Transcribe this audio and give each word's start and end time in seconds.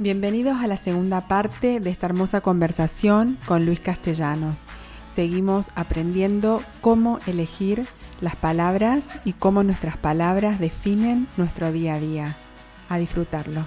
Bienvenidos 0.00 0.56
a 0.56 0.66
la 0.66 0.78
segunda 0.78 1.28
parte 1.28 1.78
de 1.78 1.90
esta 1.90 2.06
hermosa 2.06 2.40
conversación 2.40 3.36
con 3.44 3.66
Luis 3.66 3.80
Castellanos. 3.80 4.64
Seguimos 5.14 5.66
aprendiendo 5.74 6.62
cómo 6.80 7.18
elegir 7.26 7.84
las 8.22 8.34
palabras 8.34 9.04
y 9.26 9.34
cómo 9.34 9.62
nuestras 9.62 9.98
palabras 9.98 10.58
definen 10.58 11.28
nuestro 11.36 11.70
día 11.70 11.96
a 11.96 12.00
día. 12.00 12.36
A 12.88 12.96
disfrutarlo. 12.96 13.66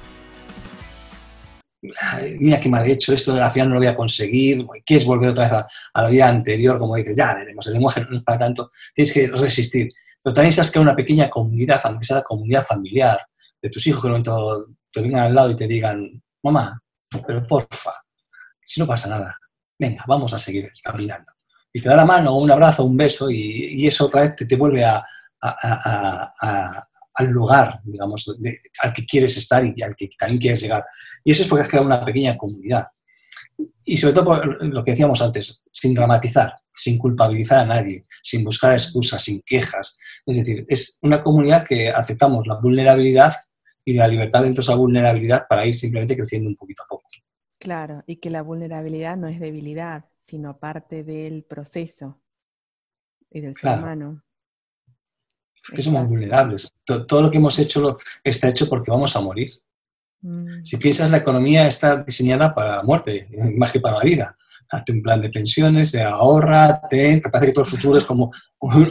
mira 2.39 2.59
qué 2.59 2.67
mal 2.67 2.89
hecho 2.89 3.13
esto, 3.13 3.35
al 3.35 3.51
final 3.51 3.69
no 3.69 3.75
lo 3.75 3.81
voy 3.81 3.89
a 3.89 3.95
conseguir, 3.95 4.65
quieres 4.83 5.05
volver 5.05 5.29
otra 5.29 5.43
vez 5.43 5.53
a, 5.93 6.01
la 6.01 6.09
vida 6.09 6.29
anterior, 6.29 6.79
como 6.79 6.95
dices, 6.95 7.15
ya 7.15 7.35
veremos, 7.35 7.67
el 7.67 7.73
lenguaje 7.73 8.07
no 8.09 8.17
es 8.17 8.23
para 8.23 8.39
tanto, 8.39 8.71
tienes 8.95 9.13
que 9.13 9.27
resistir. 9.27 9.87
Pero 10.23 10.33
también 10.33 10.51
sabes 10.51 10.71
que 10.71 10.79
una 10.79 10.95
pequeña 10.95 11.29
comunidad, 11.29 11.79
aunque 11.83 12.05
sea 12.05 12.17
la 12.17 12.23
comunidad 12.23 12.65
familiar, 12.65 13.19
de 13.61 13.69
tus 13.69 13.85
hijos 13.85 14.01
que 14.01 14.07
en 14.07 14.13
momento 14.13 14.65
te 14.91 15.01
vengan 15.01 15.25
al 15.25 15.35
lado 15.35 15.51
y 15.51 15.55
te 15.55 15.67
digan, 15.67 16.22
mamá, 16.43 16.81
pero 17.25 17.45
porfa, 17.47 17.91
si 18.65 18.79
no 18.79 18.87
pasa 18.87 19.09
nada, 19.09 19.39
venga, 19.77 20.03
vamos 20.07 20.33
a 20.33 20.39
seguir 20.39 20.71
caminando. 20.83 21.31
Y 21.71 21.81
te 21.81 21.89
da 21.89 21.95
la 21.95 22.05
mano, 22.05 22.37
un 22.37 22.51
abrazo, 22.51 22.83
un 22.83 22.95
beso, 22.95 23.29
y, 23.29 23.85
eso 23.87 24.05
otra 24.05 24.21
vez 24.21 24.35
te, 24.35 24.45
te 24.45 24.55
vuelve 24.55 24.85
a, 24.85 25.03
al 27.15 27.29
lugar, 27.29 27.81
digamos, 27.83 28.35
al 28.79 28.93
que 28.93 29.05
quieres 29.05 29.37
estar 29.37 29.63
y 29.65 29.81
al 29.81 29.95
que 29.95 30.09
también 30.17 30.39
quieres 30.39 30.61
llegar. 30.61 30.85
Y 31.23 31.31
eso 31.31 31.43
es 31.43 31.49
porque 31.49 31.63
has 31.63 31.69
creado 31.69 31.87
una 31.87 32.03
pequeña 32.03 32.37
comunidad. 32.37 32.87
Y 33.85 33.97
sobre 33.97 34.13
todo 34.13 34.43
lo 34.43 34.83
que 34.83 34.91
decíamos 34.91 35.21
antes, 35.21 35.61
sin 35.71 35.93
dramatizar, 35.93 36.53
sin 36.73 36.97
culpabilizar 36.97 37.59
a 37.59 37.65
nadie, 37.65 38.03
sin 38.21 38.43
buscar 38.43 38.73
excusas, 38.73 39.23
sin 39.23 39.41
quejas. 39.41 39.99
Es 40.25 40.37
decir, 40.37 40.65
es 40.67 40.97
una 41.01 41.21
comunidad 41.21 41.65
que 41.65 41.89
aceptamos 41.89 42.47
la 42.47 42.55
vulnerabilidad 42.55 43.33
y 43.85 43.93
la 43.93 44.07
libertad 44.07 44.43
dentro 44.43 44.61
de 44.61 44.65
esa 44.65 44.75
vulnerabilidad 44.75 45.45
para 45.47 45.65
ir 45.65 45.75
simplemente 45.75 46.15
creciendo 46.15 46.49
un 46.49 46.55
poquito 46.55 46.83
a 46.83 46.87
poco. 46.87 47.03
Claro, 47.59 48.03
y 48.07 48.17
que 48.17 48.29
la 48.29 48.41
vulnerabilidad 48.41 49.15
no 49.15 49.27
es 49.27 49.39
debilidad, 49.39 50.05
sino 50.25 50.59
parte 50.59 51.03
del 51.03 51.43
proceso 51.43 52.21
y 53.29 53.41
del 53.41 53.55
ser 53.55 53.79
humano. 53.79 54.23
Es 55.55 55.75
que 55.75 55.81
somos 55.81 56.07
vulnerables. 56.07 56.73
Todo, 56.85 57.21
lo 57.21 57.31
que 57.31 57.37
hemos 57.37 57.57
hecho 57.59 57.97
está 58.23 58.49
hecho 58.49 58.67
porque 58.67 58.91
vamos 58.91 59.15
a 59.15 59.21
morir. 59.21 59.51
Mm. 60.21 60.63
Si 60.63 60.77
piensas, 60.77 61.09
la 61.09 61.17
economía 61.17 61.67
está 61.67 62.03
diseñada 62.03 62.53
para 62.53 62.77
la 62.77 62.83
muerte, 62.83 63.29
más 63.57 63.71
que 63.71 63.79
para 63.79 63.97
la 63.97 64.03
vida. 64.03 64.37
Hazte 64.73 64.91
un 64.91 65.01
plan 65.01 65.21
de 65.21 65.29
pensiones, 65.29 65.93
ahorra, 65.95 66.81
ten, 66.89 67.21
que 67.21 67.29
parece 67.29 67.47
que 67.47 67.53
todo 67.53 67.65
el 67.65 67.69
futuro 67.69 67.97
es 67.97 68.05
como 68.05 68.31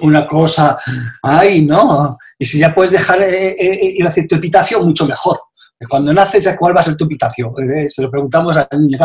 una 0.02 0.26
cosa, 0.26 0.78
ay, 1.22 1.62
no. 1.62 2.10
Y 2.38 2.46
si 2.46 2.58
ya 2.58 2.74
puedes 2.74 2.92
dejar 2.92 3.22
eh, 3.22 3.48
eh, 3.48 3.56
eh, 3.58 3.92
ir 3.96 4.04
a 4.04 4.08
hacer 4.08 4.28
tu 4.28 4.36
epitafio, 4.36 4.82
mucho 4.82 5.06
mejor. 5.06 5.40
Cuando 5.88 6.14
naces, 6.14 6.44
ya 6.44 6.56
cuál 6.56 6.76
va 6.76 6.80
a 6.80 6.84
ser 6.84 6.96
tu 6.96 7.04
epitafio. 7.04 7.52
Se 7.88 8.02
lo 8.02 8.10
preguntamos 8.10 8.56
al 8.56 8.68
niño. 8.80 8.98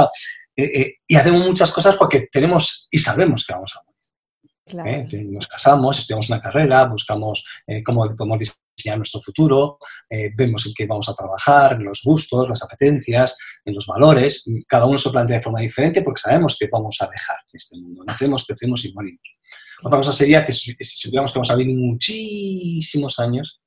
y 0.56 1.16
hacemos 1.16 1.42
muchas 1.42 1.72
cosas 1.72 1.95
porque 1.95 2.28
tenemos 2.31 2.88
y 2.91 3.00
sabemos 3.00 3.44
que 3.45 3.53
vamos 3.53 3.73
a 3.75 3.86
morir. 4.73 5.31
Nos 5.31 5.47
casamos, 5.47 5.99
estudiamos 5.99 6.29
una 6.29 6.41
carrera, 6.41 6.85
buscamos 6.85 7.43
cómo 7.85 8.05
podemos 8.15 8.39
diseñar 8.39 8.97
nuestro 8.97 9.21
futuro, 9.21 9.79
vemos 10.35 10.65
en 10.67 10.73
qué 10.73 10.85
vamos 10.85 11.09
a 11.09 11.13
trabajar, 11.13 11.73
en 11.73 11.83
los 11.83 12.01
gustos, 12.03 12.47
las 12.47 12.63
apetencias, 12.63 13.38
en 13.65 13.73
los 13.73 13.85
valores. 13.85 14.49
Cada 14.67 14.85
uno 14.85 14.97
se 14.97 15.09
plantea 15.09 15.38
de 15.38 15.43
forma 15.43 15.61
diferente 15.61 16.01
porque 16.01 16.21
sabemos 16.21 16.57
que 16.59 16.67
vamos 16.71 16.97
a 17.01 17.07
dejar 17.07 17.38
este 17.51 17.77
mundo. 17.79 18.03
Nacemos, 18.05 18.45
crecemos 18.45 18.85
y 18.85 18.93
morimos. 18.93 19.38
Otra 19.83 19.99
cosa 19.99 20.13
sería 20.13 20.45
que 20.45 20.51
si, 20.51 20.75
supiéramos 20.79 21.31
que 21.31 21.39
vamos 21.39 21.51
a 21.51 21.55
vivir 21.55 21.75
muchísimos 21.75 23.19
años, 23.19 23.61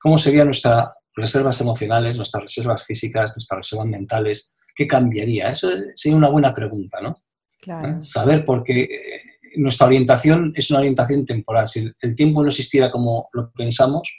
¿cómo 0.00 0.18
serían 0.18 0.46
nuestras 0.46 0.90
reservas 1.14 1.60
emocionales, 1.60 2.16
nuestras 2.16 2.44
reservas 2.44 2.84
físicas, 2.84 3.32
nuestras 3.34 3.58
reservas 3.58 3.86
mentales? 3.86 4.56
¿Qué 4.74 4.86
cambiaría? 4.86 5.50
Eso 5.50 5.68
sería 5.94 6.16
una 6.16 6.28
buena 6.30 6.54
pregunta, 6.54 7.00
¿no? 7.00 7.14
Claro. 7.60 7.98
¿Eh? 7.98 8.02
Saber 8.02 8.44
por 8.44 8.62
qué 8.62 8.82
eh, 8.82 9.22
nuestra 9.58 9.86
orientación 9.86 10.52
es 10.56 10.70
una 10.70 10.80
orientación 10.80 11.26
temporal. 11.26 11.68
Si 11.68 11.90
el 12.00 12.14
tiempo 12.14 12.42
no 12.42 12.48
existiera 12.48 12.90
como 12.90 13.28
lo 13.32 13.50
pensamos, 13.52 14.10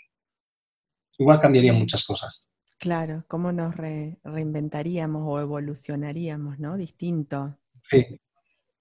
igual 1.18 1.40
cambiarían 1.40 1.78
muchas 1.78 2.04
cosas. 2.04 2.50
Claro, 2.78 3.26
cómo 3.28 3.52
nos 3.52 3.76
reinventaríamos 3.76 5.24
o 5.26 5.40
evolucionaríamos, 5.40 6.60
¿no? 6.60 6.78
Distinto. 6.78 7.58
Sí, 7.84 8.22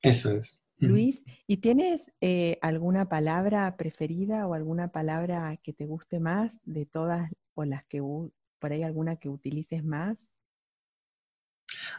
eso 0.02 0.32
es. 0.32 0.60
Luis, 0.80 1.24
¿y 1.48 1.56
tienes 1.56 2.02
eh, 2.20 2.56
alguna 2.62 3.08
palabra 3.08 3.76
preferida 3.76 4.46
o 4.46 4.54
alguna 4.54 4.92
palabra 4.92 5.56
que 5.56 5.72
te 5.72 5.86
guste 5.86 6.20
más 6.20 6.52
de 6.64 6.86
todas 6.86 7.28
o 7.54 7.64
las 7.64 7.84
que 7.86 8.00
por 8.00 8.72
ahí 8.72 8.84
alguna 8.84 9.16
que 9.16 9.28
utilices 9.28 9.82
más? 9.82 10.18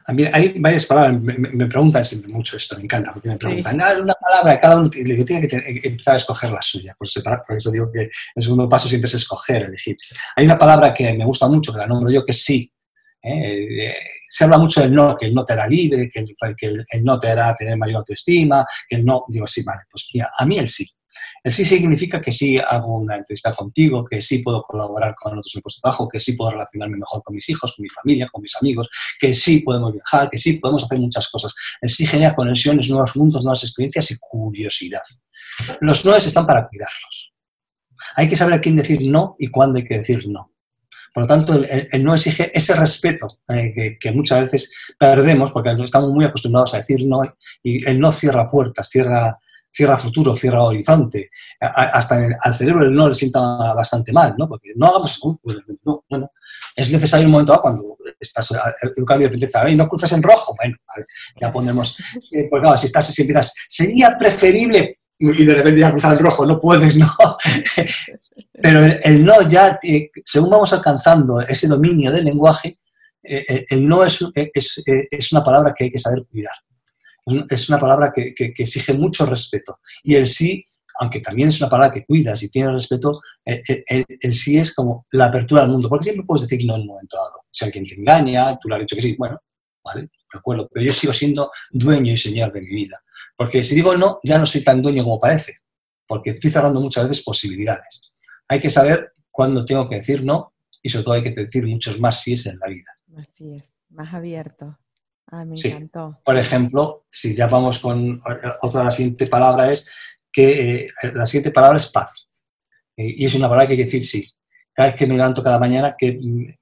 A 0.06 0.14
mí 0.14 0.24
hay 0.32 0.58
varias 0.60 0.86
palabras, 0.86 1.22
me, 1.22 1.68
preguntan 1.68 2.04
siempre 2.04 2.32
mucho 2.32 2.58
esto, 2.58 2.76
me 2.78 2.84
encanta, 2.84 3.14
porque 3.14 3.30
me 3.30 3.38
preguntan, 3.38 3.80
ah, 3.82 3.94
una 4.02 4.16
palabra, 4.16 4.60
cada 4.60 4.78
uno 4.78 4.90
tiene 4.90 5.48
que 5.48 5.82
empezar 5.84 6.16
a 6.16 6.18
escoger 6.18 6.52
la 6.52 6.62
suya, 6.62 6.96
por, 6.98 7.08
por, 7.46 7.56
eso 7.56 7.72
digo 7.72 7.92
que 7.92 8.10
el 8.36 8.44
segundo 8.44 8.68
paso 8.68 8.90
siempre 8.90 9.08
es 9.08 9.14
escoger, 9.14 9.64
elegir. 9.64 9.96
Hay 10.36 10.46
una 10.46 10.58
palabra 10.58 10.94
que 10.94 11.14
me 11.14 11.26
gusta 11.26 11.48
mucho, 11.48 11.72
que 11.72 11.80
la 11.80 11.88
nombro 11.88 12.12
yo, 12.12 12.26
que 12.26 12.32
es 12.32 12.44
sí. 12.44 12.72
¿eh? 13.22 13.94
se 14.30 14.44
habla 14.44 14.60
mucho 14.60 14.82
del 14.82 14.94
no, 14.94 15.18
que 15.18 15.26
el 15.26 15.34
no 15.34 15.44
te 15.44 15.54
hará 15.54 15.68
libre, 15.68 16.10
que 16.10 16.20
el, 16.20 16.56
que 16.56 16.68
el, 16.68 17.04
no 17.04 17.20
te 17.20 17.30
hará 17.30 17.56
tener 17.56 17.76
mayor 17.78 17.98
autoestima, 17.98 18.64
que 18.88 18.98
el 18.98 19.06
no, 19.06 19.26
digo, 19.28 19.48
sí, 19.48 19.64
vale, 19.64 19.82
pues 19.90 20.10
mira, 20.14 20.30
a 20.38 20.46
mí 20.46 20.58
el 20.60 20.70
sí. 20.70 20.88
El 21.44 21.54
sí 21.54 21.66
significa 21.66 22.22
que 22.22 22.32
sí 22.32 22.58
hago 22.58 22.96
una 22.96 23.18
entrevista 23.18 23.52
contigo, 23.52 24.06
que 24.06 24.22
sí 24.22 24.40
puedo 24.40 24.62
colaborar 24.64 25.16
con 25.16 25.34
otros 25.34 25.54
equipos 25.54 25.76
de 25.76 25.82
trabajo, 25.82 26.10
que 26.10 26.20
sí 26.20 26.34
puedo 26.34 26.52
relacionarme 26.52 26.98
mejor 26.98 27.24
con 27.24 27.36
mis 27.36 27.48
hijos, 27.50 27.74
con 27.76 27.84
mi 27.84 27.90
familia, 27.90 28.30
con 28.32 28.42
mis 28.42 28.56
amigos, 28.58 28.90
que 29.20 29.34
sí 29.34 29.60
podemos 29.60 29.94
viajar, 29.94 30.30
que 30.30 30.38
sí 30.38 30.54
podemos 30.54 30.84
hacer 30.84 31.00
muchas 31.00 31.30
cosas. 31.30 31.54
El 31.82 31.90
sí 31.90 32.06
genera 32.06 32.36
conexiones, 32.36 32.90
nuevos 32.90 33.16
mundos, 33.16 33.44
nuevas 33.44 33.64
experiencias 33.64 34.12
y 34.12 34.18
curiosidad. 34.20 35.04
Los 35.82 36.06
noes 36.06 36.26
están 36.26 36.46
para 36.46 36.68
cuidarlos. 36.68 37.34
Hay 38.16 38.28
que 38.28 38.36
saber 38.36 38.56
a 38.56 38.62
quién 38.62 38.76
decir 38.76 39.00
no 39.02 39.36
y 39.40 39.48
cuándo 39.48 39.78
hay 39.78 39.84
que 39.84 39.98
decir 39.98 40.28
no. 40.28 40.52
Por 41.14 41.24
lo 41.24 41.28
tanto, 41.28 41.54
el, 41.54 42.04
no 42.04 42.14
exige 42.14 42.52
ese 42.54 42.76
respeto 42.76 43.40
eh, 43.50 43.98
que, 44.00 44.12
muchas 44.12 44.44
veces 44.44 44.72
perdemos 44.98 45.52
porque 45.52 45.72
estamos 45.84 46.12
muy 46.12 46.26
acostumbrados 46.26 46.74
a 46.74 46.78
decir 46.78 47.00
no 47.06 47.22
y 47.64 47.88
el 47.88 48.00
no 48.00 48.12
cierra 48.12 48.48
puertas, 48.48 48.90
cierra, 48.90 49.38
cierra 49.72 49.98
futuro, 49.98 50.34
cierra 50.34 50.64
horizonte. 50.64 51.30
hasta 51.60 52.28
al 52.42 52.56
cerebro 52.56 52.86
el 52.86 52.94
no 52.94 53.10
le 53.10 53.16
sienta 53.16 53.40
bastante 53.74 54.12
mal, 54.12 54.36
¿no? 54.38 54.48
Porque 54.48 54.72
no 54.76 54.88
hagamos, 54.88 55.20
pues, 55.42 55.58
no, 55.84 56.04
no, 56.10 56.32
Es 56.76 56.92
necesario 56.92 57.26
un 57.26 57.32
momento 57.32 57.60
cuando 57.62 57.98
estás 58.20 58.50
educando 58.82 59.26
y 59.26 59.30
de 59.30 59.36
repente, 59.36 59.72
y 59.72 59.76
no 59.76 59.88
cruzas 59.88 60.12
en 60.14 60.24
rojo, 60.24 60.56
bueno, 60.58 60.76
ya 61.40 61.52
pondremos, 61.52 61.98
pues 62.50 62.62
claro, 62.62 62.78
si 62.78 62.88
estás, 62.88 63.08
si 63.08 63.22
empiezas, 63.22 63.54
sería 63.68 64.18
preferible 64.18 65.00
y 65.20 65.46
de 65.46 65.54
repente 65.54 65.82
ya 65.82 65.92
cruzar 65.92 66.14
el 66.14 66.20
rojo, 66.20 66.46
no 66.46 66.60
puedes, 66.60 66.96
¿no? 66.96 67.10
Pero 68.62 68.86
el, 68.86 69.24
no 69.26 69.42
ya, 69.48 69.80
eh, 69.84 70.10
según 70.26 70.50
vamos 70.50 70.72
alcanzando 70.74 71.42
ese 71.42 71.68
dominio 71.68 72.12
del 72.12 72.26
lenguaje, 72.26 72.78
eh, 73.22 73.46
eh, 73.48 73.66
el 73.70 73.88
no 73.88 74.06
es, 74.06 74.20
es, 74.34 74.84
es, 74.86 75.32
una 75.32 75.44
palabra 75.44 75.74
que 75.76 75.86
hay 75.86 75.92
que 75.92 76.00
saber 76.00 76.26
cuidar. 76.30 76.54
Es 77.50 77.70
una 77.70 77.80
palabra 77.80 78.12
que, 78.14 78.34
que, 78.34 78.54
exige 78.58 78.94
mucho 78.94 79.26
respeto. 79.26 79.80
Y 80.04 80.16
el 80.16 80.26
sí, 80.26 80.64
aunque 81.00 81.20
también 81.20 81.50
es 81.50 81.60
una 81.62 81.70
palabra 81.70 81.94
que 81.94 82.06
cuidas 82.06 82.42
y 82.44 82.50
tiene 82.50 82.72
respeto, 82.72 83.22
el, 83.46 84.06
el, 84.20 84.36
sí 84.36 84.58
es 84.58 84.74
como 84.74 85.06
la 85.12 85.26
apertura 85.26 85.64
al 85.64 85.70
mundo, 85.70 85.90
porque 85.90 86.06
siempre 86.06 86.26
puedes 86.26 86.48
decir 86.48 86.66
no 86.66 86.76
en 86.76 86.82
un 86.82 86.88
momento 86.88 87.18
dado. 87.18 87.46
Si 87.52 87.66
alguien 87.66 87.86
te 87.86 87.96
engaña, 87.96 88.58
tú 88.60 88.68
le 88.68 88.76
has 88.76 88.82
dicho 88.82 88.96
que 88.96 89.02
sí, 89.02 89.16
bueno, 89.18 89.40
vale, 89.84 90.02
de 90.02 90.40
acuerdo, 90.40 90.70
pero 90.72 90.86
yo 90.86 90.94
sigo 90.94 91.14
siendo 91.14 91.52
dueño 91.72 92.14
y 92.14 92.18
señor 92.18 92.52
de 92.52 92.62
mi 92.62 92.74
vida. 92.74 93.02
Porque 93.36 93.64
si 93.64 93.76
digo 93.76 93.96
no, 93.96 94.20
ya 94.24 94.38
no 94.38 94.46
soy 94.46 94.64
tan 94.64 94.82
dueño 94.82 95.04
como 95.04 95.20
parece, 95.20 95.56
porque 96.08 96.32
estoy 96.32 96.52
cerrando 96.52 96.82
muchas 96.82 97.08
veces 97.08 97.24
posibilidades. 97.24 98.12
Hay 98.48 98.60
que 98.60 98.70
saber 98.70 99.14
cuándo 99.32 99.64
tengo 99.64 99.88
que 99.88 99.96
decir 99.96 100.24
no 100.24 100.54
y 100.82 100.90
sobre 100.90 101.06
todo 101.06 101.16
hay 101.16 101.24
que 101.24 101.32
decir 101.32 101.66
muchos 101.68 102.00
más 102.00 102.22
sí 102.22 102.34
es 102.34 102.46
en 102.46 102.60
la 102.60 102.68
vida. 102.68 102.98
Así 103.18 103.54
es, 103.54 103.82
más 103.90 104.14
abierto. 104.14 104.78
Ah, 105.32 105.46
me 105.46 105.56
encantó. 105.56 106.20
Por 106.24 106.38
ejemplo, 106.38 107.06
si 107.10 107.36
ya 107.36 107.48
vamos 107.48 107.80
con 107.80 108.20
otra, 108.62 108.84
la 108.84 108.92
siguiente 108.92 109.28
palabra 109.28 109.72
es 109.72 109.88
que 110.32 110.86
eh, 110.86 110.88
la 111.14 111.26
siguiente 111.26 111.52
palabra 111.52 111.78
es 111.78 111.88
paz. 111.88 112.28
Eh, 112.98 113.14
y 113.18 113.26
es 113.26 113.36
una 113.36 113.48
palabra 113.48 113.68
que 113.68 113.74
hay 113.74 113.78
que 113.78 113.86
decir 113.86 114.06
sí. 114.06 114.28
Cada 114.74 114.90
vez 114.90 114.98
que 114.98 115.06
me 115.06 115.16
levanto 115.16 115.44
cada 115.44 115.60
mañana, 115.60 115.96
que 115.98 116.20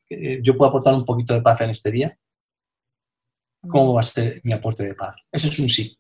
eh, 0.09 0.39
yo 0.41 0.57
puedo 0.57 0.69
aportar 0.69 0.93
un 0.93 1.05
poquito 1.05 1.33
de 1.33 1.41
paz 1.41 1.61
en 1.61 1.69
este 1.69 1.91
día. 1.91 2.17
¿Cómo 3.69 3.93
va 3.93 4.01
a 4.01 4.03
ser 4.03 4.41
mi 4.43 4.53
aporte 4.53 4.85
de 4.85 4.95
paz? 4.95 5.15
Eso 5.31 5.47
es 5.47 5.59
un 5.59 5.69
sí. 5.69 5.97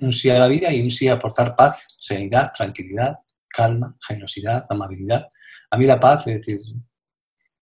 Un 0.00 0.12
sí 0.12 0.28
a 0.30 0.38
la 0.38 0.48
vida 0.48 0.72
y 0.72 0.82
un 0.82 0.90
sí 0.90 1.08
a 1.08 1.14
aportar 1.14 1.54
paz, 1.54 1.86
serenidad, 1.98 2.52
tranquilidad, 2.52 3.18
calma, 3.48 3.96
generosidad, 4.06 4.66
amabilidad. 4.68 5.28
A 5.70 5.76
mí 5.78 5.86
la 5.86 6.00
paz 6.00 6.26
es 6.26 6.34
decir, 6.34 6.60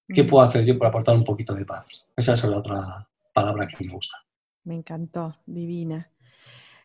¿qué 0.08 0.24
puedo 0.24 0.44
hacer 0.44 0.64
yo 0.64 0.78
para 0.78 0.88
aportar 0.88 1.16
un 1.16 1.24
poquito 1.24 1.54
de 1.54 1.66
paz? 1.66 1.86
Esa 2.16 2.34
es 2.34 2.44
la 2.44 2.58
otra 2.58 3.08
palabra 3.32 3.66
que 3.66 3.84
me 3.84 3.92
gusta. 3.92 4.16
Me 4.64 4.74
encantó, 4.74 5.36
divina. 5.46 6.10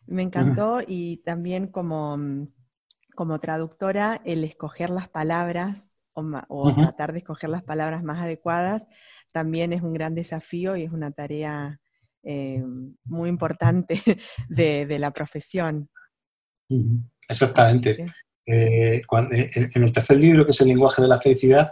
Me 0.06 0.22
encantó 0.22 0.80
y 0.86 1.18
también 1.18 1.66
como, 1.66 2.18
como 3.14 3.40
traductora 3.40 4.20
el 4.24 4.44
escoger 4.44 4.90
las 4.90 5.08
palabras 5.08 5.88
o, 6.12 6.74
tratar 6.74 7.12
de 7.12 7.18
escoger 7.18 7.50
las 7.50 7.62
palabras 7.62 8.04
más 8.04 8.22
adecuadas 8.22 8.82
también 9.34 9.72
es 9.72 9.82
un 9.82 9.92
gran 9.92 10.14
desafío 10.14 10.76
y 10.76 10.84
es 10.84 10.92
una 10.92 11.10
tarea 11.10 11.80
eh, 12.22 12.62
muy 13.04 13.28
importante 13.28 14.00
de, 14.48 14.98
la 14.98 15.12
profesión. 15.12 15.90
Exactamente. 17.28 18.06
Eh, 18.46 19.02
en 19.10 19.82
el 19.82 19.92
tercer 19.92 20.18
libro, 20.18 20.44
que 20.44 20.52
es 20.52 20.60
el 20.60 20.68
lenguaje 20.68 21.02
de 21.02 21.08
la 21.08 21.20
felicidad, 21.20 21.68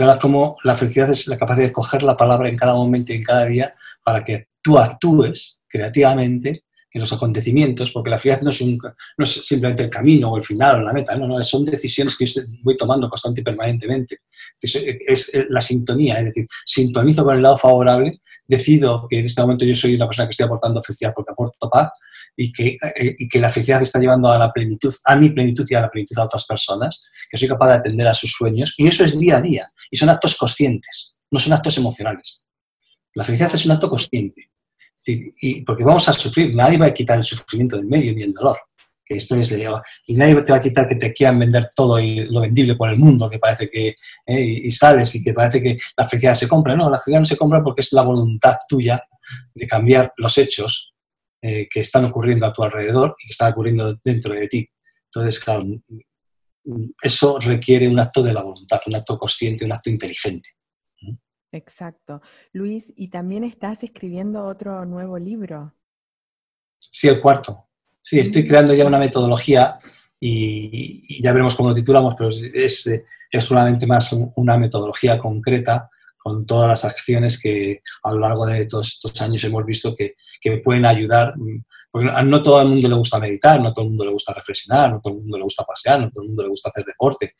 habla 0.00 0.18
cómo 0.18 0.56
la 0.64 0.74
felicidad 0.74 1.10
es 1.10 1.26
la 1.28 1.38
capacidad 1.38 1.66
de 1.66 1.72
coger 1.72 2.02
la 2.02 2.16
palabra 2.16 2.48
en 2.48 2.56
cada 2.56 2.74
momento 2.74 3.12
y 3.12 3.16
en 3.16 3.24
cada 3.24 3.46
día 3.46 3.70
para 4.02 4.24
que 4.24 4.48
tú 4.60 4.78
actúes 4.78 5.62
creativamente 5.68 6.64
en 6.92 7.00
los 7.00 7.12
acontecimientos, 7.12 7.90
porque 7.90 8.10
la 8.10 8.18
felicidad 8.18 8.42
no 8.42 8.50
es, 8.50 8.62
no 8.62 9.24
es 9.24 9.46
simplemente 9.46 9.82
el 9.82 9.90
camino 9.90 10.30
o 10.30 10.36
el 10.36 10.44
final 10.44 10.76
o 10.76 10.82
la 10.82 10.92
meta, 10.92 11.16
no, 11.16 11.26
no, 11.26 11.42
son 11.42 11.64
decisiones 11.64 12.16
que 12.16 12.26
yo 12.26 12.42
voy 12.62 12.76
tomando 12.76 13.08
constante 13.08 13.40
y 13.40 13.44
permanentemente. 13.44 14.20
Es, 14.60 15.32
la 15.48 15.60
sintonía, 15.60 16.18
es 16.18 16.26
decir, 16.26 16.46
sintonizo 16.64 17.24
con 17.24 17.36
el 17.36 17.42
lado 17.42 17.58
favorable, 17.58 18.20
decido 18.46 19.06
que 19.08 19.18
en 19.18 19.24
este 19.24 19.42
momento 19.42 19.64
yo 19.64 19.74
soy 19.74 19.94
una 19.94 20.06
persona 20.06 20.28
que 20.28 20.30
estoy 20.30 20.46
aportando 20.46 20.82
felicidad 20.82 21.12
porque 21.14 21.32
aporto 21.32 21.68
paz 21.68 21.90
y 22.36 22.52
que, 22.52 22.78
eh, 22.96 23.14
y 23.18 23.28
que 23.28 23.40
la 23.40 23.50
felicidad 23.50 23.82
está 23.82 23.98
llevando 23.98 24.30
a 24.30 24.38
la 24.38 24.52
plenitud, 24.52 24.94
a 25.04 25.16
mi 25.16 25.30
plenitud 25.30 25.66
y 25.68 25.74
a 25.74 25.80
la 25.80 25.90
plenitud 25.90 26.16
a 26.18 26.24
otras 26.24 26.44
personas, 26.44 27.02
que 27.28 27.36
soy 27.36 27.48
capaz 27.48 27.68
de 27.68 27.74
atender 27.74 28.06
a 28.06 28.14
sus 28.14 28.32
sueños 28.32 28.74
y 28.78 28.86
eso 28.86 29.04
es 29.04 29.18
día 29.18 29.38
a 29.38 29.40
día 29.40 29.66
y 29.90 29.96
son 29.96 30.08
actos 30.08 30.36
conscientes, 30.36 31.18
no 31.30 31.40
son 31.40 31.52
actos 31.52 31.76
emocionales. 31.78 32.46
La 33.14 33.24
felicidad 33.24 33.54
es 33.54 33.64
un 33.64 33.72
acto 33.72 33.90
consciente 33.90 34.50
y 35.06 35.62
porque 35.62 35.84
vamos 35.84 36.08
a 36.08 36.12
sufrir, 36.12 36.54
nadie 36.54 36.78
va 36.78 36.86
a 36.86 36.94
quitar 36.94 37.18
el 37.18 37.24
sufrimiento 37.24 37.76
del 37.76 37.86
medio 37.86 38.12
ni 38.14 38.22
el 38.22 38.32
dolor. 38.32 38.58
Que 39.04 39.18
esto 39.18 39.36
es, 39.36 39.56
y 40.06 40.14
nadie 40.14 40.42
te 40.42 40.52
va 40.52 40.58
a 40.58 40.62
quitar 40.62 40.88
que 40.88 40.96
te 40.96 41.12
quieran 41.12 41.38
vender 41.38 41.68
todo 41.76 42.00
lo 42.00 42.40
vendible 42.40 42.74
por 42.74 42.88
el 42.88 42.96
mundo, 42.96 43.30
que 43.30 43.38
parece 43.38 43.70
que, 43.70 43.94
eh, 44.26 44.42
y 44.42 44.70
sales 44.72 45.14
y 45.14 45.22
que 45.22 45.32
parece 45.32 45.62
que 45.62 45.76
la 45.96 46.08
felicidad 46.08 46.34
se 46.34 46.48
compra. 46.48 46.74
No, 46.74 46.90
la 46.90 46.98
felicidad 46.98 47.20
no 47.20 47.26
se 47.26 47.36
compra 47.36 47.62
porque 47.62 47.82
es 47.82 47.92
la 47.92 48.02
voluntad 48.02 48.56
tuya 48.68 49.00
de 49.54 49.66
cambiar 49.66 50.12
los 50.16 50.36
hechos 50.38 50.92
eh, 51.40 51.68
que 51.70 51.80
están 51.80 52.04
ocurriendo 52.04 52.46
a 52.46 52.52
tu 52.52 52.64
alrededor 52.64 53.14
y 53.22 53.28
que 53.28 53.32
están 53.32 53.52
ocurriendo 53.52 53.96
dentro 54.02 54.34
de 54.34 54.48
ti. 54.48 54.68
Entonces, 55.04 55.38
claro, 55.38 55.64
eso 57.00 57.38
requiere 57.38 57.88
un 57.88 58.00
acto 58.00 58.22
de 58.22 58.32
la 58.32 58.42
voluntad, 58.42 58.80
un 58.86 58.96
acto 58.96 59.16
consciente, 59.18 59.64
un 59.64 59.72
acto 59.72 59.90
inteligente. 59.90 60.48
Exacto. 61.52 62.20
Luis, 62.52 62.92
y 62.96 63.08
también 63.08 63.44
estás 63.44 63.82
escribiendo 63.82 64.44
otro 64.44 64.84
nuevo 64.84 65.18
libro. 65.18 65.74
Sí, 66.78 67.08
el 67.08 67.20
cuarto. 67.20 67.68
Sí, 68.02 68.20
estoy 68.20 68.44
mm. 68.44 68.46
creando 68.46 68.74
ya 68.74 68.86
una 68.86 68.98
metodología 68.98 69.78
y, 70.20 71.22
ya 71.22 71.32
veremos 71.32 71.54
cómo 71.54 71.70
lo 71.70 71.74
titulamos, 71.74 72.14
pero 72.16 72.30
es, 72.30 72.86
es 73.30 73.44
solamente 73.44 73.86
más 73.86 74.14
una 74.36 74.56
metodología 74.56 75.18
concreta 75.18 75.90
con 76.26 76.44
todas 76.44 76.68
las 76.68 76.84
acciones 76.84 77.40
que 77.40 77.82
a 78.02 78.12
lo 78.12 78.18
largo 78.18 78.46
de 78.46 78.66
todos 78.66 78.88
estos 78.88 79.20
años 79.20 79.44
hemos 79.44 79.64
visto 79.64 79.94
que, 79.94 80.16
que 80.40 80.58
pueden 80.58 80.84
ayudar, 80.84 81.34
porque 81.90 82.10
no 82.24 82.42
todo 82.42 82.60
el 82.62 82.68
mundo 82.68 82.88
le 82.88 82.96
gusta 82.96 83.20
meditar, 83.20 83.60
no 83.60 83.72
todo 83.72 83.84
el 83.84 83.90
mundo 83.90 84.06
le 84.06 84.10
gusta 84.10 84.34
reflexionar, 84.34 84.90
no 84.90 85.00
todo 85.00 85.14
el 85.14 85.20
mundo 85.20 85.38
le 85.38 85.44
gusta 85.44 85.62
pasear, 85.62 86.00
no 86.00 86.10
todo 86.10 86.24
el 86.24 86.30
mundo 86.30 86.42
le 86.42 86.48
gusta 86.48 86.70
hacer 86.70 86.84
deporte, 86.84 87.36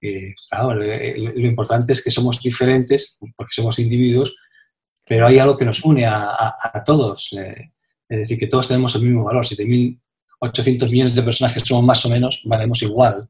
eh, 0.00 0.34
claro, 0.48 0.74
lo 0.74 1.46
importante 1.46 1.92
es 1.92 2.02
que 2.02 2.10
somos 2.10 2.40
diferentes, 2.40 3.18
porque 3.36 3.52
somos 3.52 3.78
individuos, 3.78 4.34
pero 5.06 5.26
hay 5.26 5.38
algo 5.38 5.56
que 5.56 5.64
nos 5.64 5.84
une 5.84 6.06
a, 6.06 6.54
todos. 6.86 7.32
Eh, 7.32 7.72
es 8.08 8.18
decir, 8.18 8.38
que 8.38 8.46
todos 8.46 8.68
tenemos 8.68 8.94
el 8.94 9.02
mismo 9.02 9.24
valor. 9.24 9.44
7.800 9.44 10.90
millones 10.90 11.14
de 11.14 11.22
personas 11.22 11.52
que 11.52 11.60
somos 11.60 11.84
más 11.84 12.04
o 12.06 12.08
menos, 12.08 12.42
valemos 12.44 12.82
igual. 12.82 13.28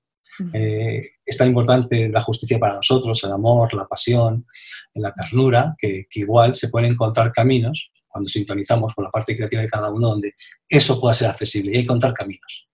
Eh, 0.54 1.02
es 1.26 1.36
tan 1.36 1.48
importante 1.48 2.08
la 2.08 2.22
justicia 2.22 2.58
para 2.58 2.74
nosotros, 2.74 3.22
el 3.24 3.32
amor, 3.32 3.74
la 3.74 3.86
pasión, 3.86 4.46
la 4.94 5.12
ternura, 5.12 5.74
que, 5.76 6.06
que, 6.08 6.20
igual 6.20 6.54
se 6.54 6.68
pueden 6.68 6.92
encontrar 6.92 7.30
caminos 7.30 7.90
cuando 8.08 8.28
sintonizamos 8.28 8.94
con 8.94 9.04
la 9.04 9.10
parte 9.10 9.36
creativa 9.36 9.62
de 9.62 9.68
cada 9.68 9.92
uno 9.92 10.08
donde 10.08 10.34
eso 10.68 10.98
pueda 11.00 11.14
ser 11.14 11.28
accesible 11.28 11.72
y 11.74 11.80
encontrar 11.80 12.14
caminos. 12.14 12.69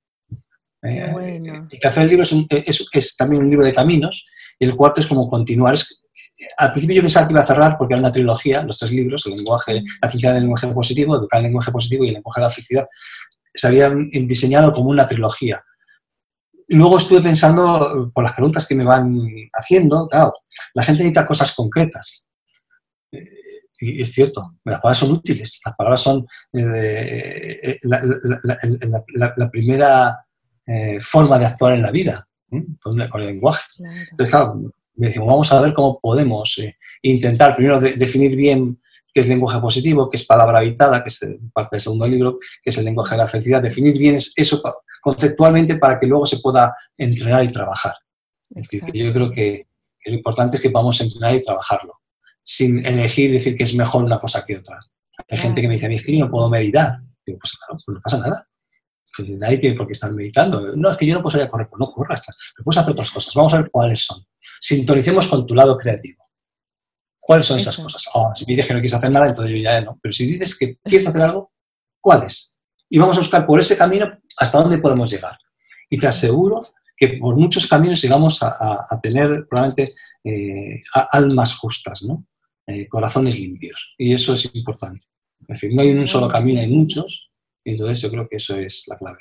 Eh, 0.82 1.40
el 1.70 1.80
tercer 1.80 2.06
libro 2.06 2.24
es, 2.24 3.16
también 3.16 3.42
un 3.42 3.50
libro 3.50 3.64
de 3.64 3.74
caminos 3.74 4.24
y 4.58 4.64
el 4.64 4.76
cuarto 4.76 5.00
es 5.00 5.06
como 5.06 5.28
continuar. 5.28 5.76
al 6.58 6.72
principio 6.72 6.96
yo 6.96 7.02
pensaba 7.02 7.26
que 7.26 7.32
iba 7.32 7.42
a 7.42 7.46
cerrar 7.46 7.76
porque 7.78 7.94
era 7.94 8.00
una 8.00 8.12
trilogía, 8.12 8.62
los 8.62 8.78
tres 8.78 8.92
libros, 8.92 9.24
el 9.26 9.34
lenguaje, 9.34 9.82
la 10.02 10.08
ciencia 10.08 10.32
del 10.32 10.42
lenguaje 10.42 10.68
positivo, 10.68 11.16
educar 11.16 11.40
el 11.40 11.44
lenguaje 11.44 11.72
positivo 11.72 12.04
y 12.04 12.08
el 12.08 12.14
lenguaje 12.14 12.40
de 12.40 12.46
la 12.46 12.52
felicidad, 12.52 12.86
se 13.54 13.66
habían 13.66 14.08
diseñado 14.10 14.72
como 14.72 14.90
una 14.90 15.06
trilogía. 15.06 15.62
Luego 16.68 16.98
estuve 16.98 17.22
pensando, 17.22 18.10
por 18.12 18.24
las 18.24 18.34
preguntas 18.34 18.66
que 18.66 18.74
me 18.74 18.84
van 18.84 19.24
haciendo, 19.52 20.08
claro, 20.08 20.34
la 20.74 20.82
gente 20.82 21.04
necesita 21.04 21.26
cosas 21.26 21.54
concretas. 21.54 22.28
Eh, 23.12 23.46
y 23.78 24.02
es 24.02 24.12
cierto, 24.12 24.56
las 24.64 24.80
palabras 24.80 24.98
son 24.98 25.12
útiles, 25.12 25.60
las 25.64 25.76
palabras 25.76 26.00
son 26.00 26.26
eh, 26.54 27.78
la, 27.82 29.50
primera 29.50 30.25
eh, 30.66 30.98
forma 31.00 31.38
de 31.38 31.46
actuar 31.46 31.74
en 31.74 31.82
la 31.82 31.92
vida, 31.92 32.26
con, 32.80 33.00
el 33.00 33.26
lenguaje. 33.26 33.62
Entonces, 34.10 34.30
claro, 34.30 34.72
decimos, 34.94 35.28
vamos 35.28 35.52
a 35.52 35.60
ver 35.60 35.72
cómo 35.72 36.00
podemos 36.00 36.58
eh, 36.58 36.76
intentar 37.02 37.54
primero 37.54 37.80
definir 37.80 38.34
bien 38.34 38.80
qué 39.12 39.20
es 39.20 39.28
lenguaje 39.28 39.60
positivo, 39.60 40.10
qué 40.10 40.16
es 40.16 40.26
palabra 40.26 40.58
habitada, 40.58 41.04
que 41.04 41.08
es 41.08 41.22
eh, 41.22 41.38
parte 41.52 41.76
del 41.76 41.82
segundo 41.82 42.08
libro, 42.08 42.38
que 42.62 42.70
es 42.70 42.78
el 42.78 42.84
lenguaje 42.84 43.14
de 43.14 43.18
la 43.18 43.28
felicidad, 43.28 43.62
definir 43.62 43.96
bien 43.96 44.16
eso 44.16 44.62
conceptualmente 45.00 45.76
para 45.76 46.00
que 46.00 46.06
luego 46.06 46.26
se 46.26 46.40
pueda 46.40 46.74
entrenar 46.98 47.44
y 47.44 47.52
trabajar. 47.52 47.94
Es 48.50 48.62
decir, 48.62 48.82
que 48.82 48.98
yo 48.98 49.12
creo 49.12 49.30
que, 49.30 49.68
lo 50.04 50.14
importante 50.14 50.56
es 50.56 50.62
que 50.62 50.68
vamos 50.68 51.00
a 51.00 51.04
entrenar 51.04 51.34
y 51.34 51.40
trabajarlo, 51.40 51.94
sin 52.42 52.84
elegir 52.84 53.30
decir 53.30 53.56
que 53.56 53.64
es 53.64 53.74
mejor 53.74 54.04
una 54.04 54.18
cosa 54.18 54.44
que 54.44 54.56
otra. 54.56 54.78
Hay 55.28 55.38
gente 55.38 55.60
que 55.60 55.68
me 55.68 55.74
dice, 55.74 55.86
a 55.86 55.88
mí 55.88 55.94
es 55.94 56.04
que 56.04 56.16
yo 56.16 56.24
no 56.24 56.30
puedo 56.30 56.50
meditar. 56.50 56.98
Digo, 57.24 57.38
pues 57.38 57.52
claro, 57.56 57.80
pues 57.84 57.94
no 57.94 58.00
pasa 58.02 58.18
nada 58.18 58.48
nadie 59.22 59.58
tiene 59.58 59.76
por 59.76 59.86
qué 59.86 59.92
estar 59.92 60.12
meditando. 60.12 60.76
No, 60.76 60.90
es 60.90 60.96
que 60.96 61.06
yo 61.06 61.14
no 61.14 61.22
puedo 61.22 61.32
salir 61.32 61.46
a 61.46 61.50
correr, 61.50 61.68
pues 61.68 61.80
no 61.80 61.86
corras, 61.86 62.24
pero 62.54 62.64
puedes 62.64 62.78
hacer 62.78 62.92
otras 62.92 63.10
cosas. 63.10 63.34
Vamos 63.34 63.54
a 63.54 63.58
ver 63.62 63.70
cuáles 63.70 64.04
son. 64.04 64.24
Sintonicemos 64.60 65.28
con 65.28 65.46
tu 65.46 65.54
lado 65.54 65.76
creativo. 65.76 66.24
¿Cuáles 67.20 67.46
son 67.46 67.58
esas 67.58 67.76
cosas? 67.76 68.04
Oh, 68.14 68.32
si 68.34 68.44
me 68.46 68.52
dices 68.52 68.66
que 68.66 68.74
no 68.74 68.78
quieres 68.78 68.94
hacer 68.94 69.10
nada, 69.10 69.28
entonces 69.28 69.54
yo 69.56 69.62
ya 69.62 69.80
no. 69.80 69.98
Pero 70.00 70.12
si 70.12 70.26
dices 70.26 70.56
que 70.56 70.78
quieres 70.84 71.08
hacer 71.08 71.22
algo, 71.22 71.52
¿cuáles? 72.00 72.60
Y 72.88 72.98
vamos 72.98 73.16
a 73.16 73.20
buscar 73.20 73.44
por 73.44 73.58
ese 73.58 73.76
camino 73.76 74.06
hasta 74.38 74.60
dónde 74.60 74.78
podemos 74.78 75.10
llegar. 75.10 75.36
Y 75.90 75.98
te 75.98 76.06
aseguro 76.06 76.62
que 76.96 77.08
por 77.20 77.36
muchos 77.36 77.66
caminos 77.66 78.00
llegamos 78.00 78.42
a, 78.42 79.00
tener 79.02 79.46
probablemente 79.48 79.94
eh, 80.24 80.80
almas 81.10 81.56
justas, 81.56 82.02
¿no? 82.02 82.26
Eh, 82.66 82.88
corazones 82.88 83.38
limpios. 83.38 83.94
Y 83.98 84.14
eso 84.14 84.32
es 84.32 84.48
importante. 84.54 85.06
Es 85.40 85.60
decir, 85.60 85.74
no 85.74 85.82
hay 85.82 85.90
un 85.90 86.06
solo 86.06 86.28
camino, 86.28 86.60
hay 86.60 86.68
muchos, 86.68 87.25
entonces 87.72 88.00
yo 88.00 88.10
creo 88.10 88.28
que 88.28 88.36
eso 88.36 88.56
es 88.56 88.84
la 88.88 88.96
clave. 88.96 89.18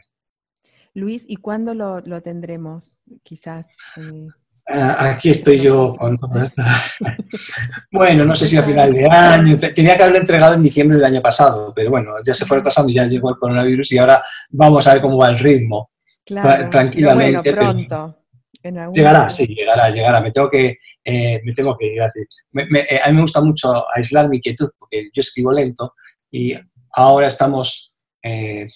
Luis, 0.95 1.23
¿y 1.27 1.35
cuándo 1.35 1.73
lo, 1.73 2.21
tendremos? 2.21 2.97
Quizás. 3.21 3.67
Eh, 3.97 4.27
ah, 4.67 5.11
aquí 5.11 5.29
estoy 5.29 5.59
yo 5.59 5.93
con 5.93 6.17
Bueno, 7.91 8.25
no 8.25 8.33
sé 8.33 8.47
si 8.47 8.55
a 8.55 8.63
final 8.63 8.93
de 8.93 9.05
año. 9.05 9.59
Tenía 9.59 9.97
que 9.97 10.03
haberlo 10.03 10.19
entregado 10.19 10.55
en 10.55 10.63
diciembre 10.63 10.97
del 10.97 11.05
año 11.05 11.21
pasado, 11.21 11.73
pero 11.75 11.91
bueno, 11.91 12.13
ya 12.25 12.33
se 12.33 12.45
fue 12.45 12.57
retrasando, 12.57 12.93
ya 12.93 13.05
llegó 13.05 13.29
el 13.29 13.37
coronavirus 13.37 13.91
y 13.91 13.97
ahora 13.97 14.23
vamos 14.49 14.87
a 14.87 14.93
ver 14.93 15.01
cómo 15.01 15.17
va 15.17 15.29
el 15.29 15.39
ritmo. 15.39 15.91
Claro, 16.25 16.69
tranquilamente. 16.69 17.41
Pero 17.43 17.65
bueno, 17.65 17.87
pronto. 17.87 18.91
llegará, 18.93 19.29
sí, 19.29 19.47
llegará, 19.47 19.89
llegará. 19.89 20.21
Me 20.21 20.31
tengo 20.31 20.49
que, 20.49 20.77
eh, 21.03 21.41
me 21.43 21.53
tengo 21.53 21.77
que 21.77 21.87
ir 21.87 22.01
a 22.01 22.05
decir. 22.05 22.25
Eh, 22.53 22.99
a 23.03 23.09
mí 23.09 23.15
me 23.15 23.21
gusta 23.21 23.41
mucho 23.41 23.85
aislar 23.93 24.29
mi 24.29 24.39
quietud 24.39 24.69
porque 24.79 25.07
yo 25.13 25.19
escribo 25.19 25.51
lento 25.51 25.93
y 26.31 26.53
ahora 26.93 27.27
estamos 27.27 27.94
eh, 28.25 28.67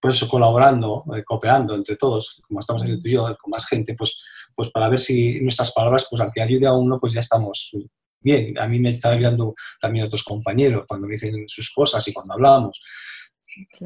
pues 0.00 0.16
eso, 0.16 0.28
colaborando, 0.28 1.02
eh, 1.16 1.24
cooperando 1.24 1.74
entre 1.74 1.96
todos, 1.96 2.42
como 2.46 2.60
estamos 2.60 2.82
haciendo 2.82 3.02
tú 3.02 3.08
y 3.08 3.12
yo, 3.14 3.36
con 3.40 3.50
más 3.50 3.66
gente, 3.66 3.94
pues, 3.94 4.20
pues 4.54 4.70
para 4.70 4.88
ver 4.88 5.00
si 5.00 5.40
nuestras 5.40 5.72
palabras, 5.72 6.06
pues 6.10 6.20
aunque 6.20 6.42
ayude 6.42 6.66
a 6.66 6.74
uno, 6.74 7.00
pues 7.00 7.14
ya 7.14 7.20
estamos 7.20 7.74
bien. 8.20 8.60
A 8.60 8.68
mí 8.68 8.78
me 8.78 8.90
están 8.90 9.14
ayudando 9.14 9.54
también 9.80 10.04
otros 10.04 10.22
compañeros 10.22 10.84
cuando 10.86 11.06
me 11.06 11.12
dicen 11.12 11.44
sus 11.48 11.72
cosas 11.72 12.06
y 12.06 12.12
cuando 12.12 12.34
hablamos. 12.34 12.80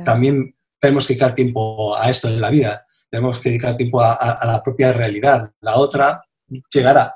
También 0.04 0.54
tenemos 0.80 1.06
que 1.06 1.14
dedicar 1.14 1.34
tiempo 1.34 1.96
a 1.96 2.10
esto 2.10 2.28
en 2.28 2.40
la 2.40 2.50
vida, 2.50 2.84
tenemos 3.08 3.38
que 3.38 3.50
dedicar 3.50 3.76
tiempo 3.76 4.00
a, 4.00 4.38
la 4.44 4.60
propia 4.62 4.92
realidad. 4.92 5.52
La 5.60 5.76
otra 5.76 6.24
llegará, 6.72 7.14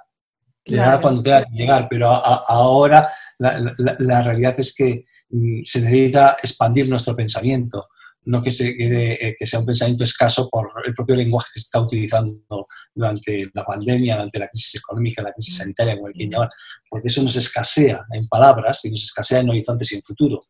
llegará 0.64 1.00
cuando 1.00 1.22
tenga 1.22 1.44
que 1.44 1.56
llegar, 1.56 1.88
pero 1.90 2.06
ahora 2.08 3.10
la, 3.38 4.22
realidad 4.22 4.54
es 4.58 4.74
que 4.74 5.04
mm, 5.30 5.62
se 5.64 5.80
necesita 5.80 6.36
expandir 6.40 6.88
nuestro 6.88 7.16
pensamiento 7.16 7.88
no 8.26 8.42
que, 8.42 8.50
se 8.50 8.68
eh, 8.78 9.36
que 9.38 9.46
sea 9.46 9.60
un 9.60 9.66
pensamiento 9.66 10.04
escaso 10.04 10.48
por 10.50 10.70
el 10.84 10.94
propio 10.94 11.16
lenguaje 11.16 11.50
que 11.54 11.60
se 11.60 11.64
está 11.64 11.80
utilizando 11.80 12.66
durante 12.94 13.50
la 13.54 13.64
pandemia, 13.64 14.16
durante 14.16 14.38
la 14.38 14.48
crisis 14.48 14.76
económica, 14.76 15.22
la 15.22 15.32
crisis 15.32 15.56
sanitaria, 15.56 15.96
como 15.96 16.12
quien 16.12 16.30
llamar, 16.30 16.48
porque 16.88 17.08
eso 17.08 17.22
nos 17.22 17.36
escasea 17.36 18.04
en 18.12 18.28
palabras 18.28 18.84
y 18.84 18.90
nos 18.90 19.04
escasea 19.04 19.40
en 19.40 19.50
horizontes 19.50 19.92
y 19.92 19.96
en 19.96 20.02
futuro. 20.02 20.40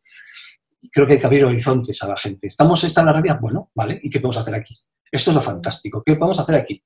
Creo 0.91 1.05
que 1.05 1.13
hay 1.13 1.19
que 1.19 1.25
abrir 1.25 1.45
horizontes 1.45 2.01
a 2.03 2.07
la 2.07 2.17
gente. 2.17 2.47
¿Estamos 2.47 2.83
esta 2.83 3.01
en 3.01 3.07
la 3.07 3.13
realidad? 3.13 3.39
Bueno, 3.39 3.71
¿vale? 3.75 3.99
¿Y 4.01 4.09
qué 4.09 4.19
podemos 4.19 4.37
hacer 4.37 4.55
aquí? 4.55 4.73
Esto 5.11 5.31
es 5.31 5.35
lo 5.35 5.41
fantástico. 5.41 6.03
¿Qué 6.05 6.15
podemos 6.15 6.39
hacer 6.39 6.55
aquí? 6.55 6.81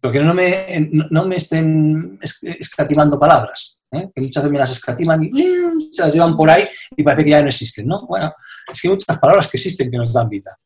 Pero 0.00 0.12
que 0.12 0.20
no 0.20 0.34
me, 0.34 0.90
no 1.10 1.26
me 1.26 1.36
estén 1.36 2.18
escatimando 2.20 3.18
palabras, 3.18 3.82
¿eh? 3.92 4.10
que 4.14 4.22
muchas 4.22 4.42
veces 4.42 4.52
me 4.52 4.58
las 4.58 4.72
escatiman 4.72 5.24
y 5.24 5.90
se 5.90 6.02
las 6.02 6.12
llevan 6.12 6.36
por 6.36 6.50
ahí 6.50 6.64
y 6.96 7.02
parece 7.02 7.24
que 7.24 7.30
ya 7.30 7.42
no 7.42 7.48
existen, 7.48 7.86
¿no? 7.86 8.06
Bueno, 8.06 8.32
es 8.72 8.80
que 8.80 8.88
hay 8.88 8.94
muchas 8.94 9.18
palabras 9.18 9.48
que 9.50 9.56
existen 9.56 9.90
que 9.90 9.96
nos 9.96 10.12
dan 10.12 10.28
vida. 10.28 10.56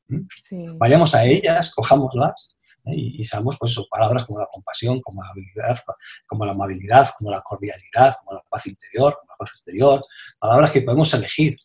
Vayamos 0.78 1.14
a 1.14 1.24
ellas, 1.24 1.72
cojámoslas 1.74 2.56
¿eh? 2.86 2.92
y, 2.94 3.20
y, 3.20 3.24
seamos 3.24 3.56
pues 3.58 3.76
palabras 3.90 4.24
como 4.24 4.38
la 4.38 4.48
compasión, 4.50 5.00
como 5.00 5.22
la 5.22 5.30
habilidad, 5.30 5.78
como 6.26 6.44
la 6.44 6.52
amabilidad, 6.52 7.10
como 7.18 7.30
la 7.30 7.40
cordialidad, 7.40 8.16
como 8.20 8.38
la 8.38 8.42
paz 8.48 8.66
interior, 8.66 9.16
como 9.20 9.32
la 9.32 9.36
paz 9.36 9.50
exterior, 9.50 10.02
palabras 10.38 10.70
que 10.70 10.82
podemos 10.82 11.12
elegir. 11.14 11.56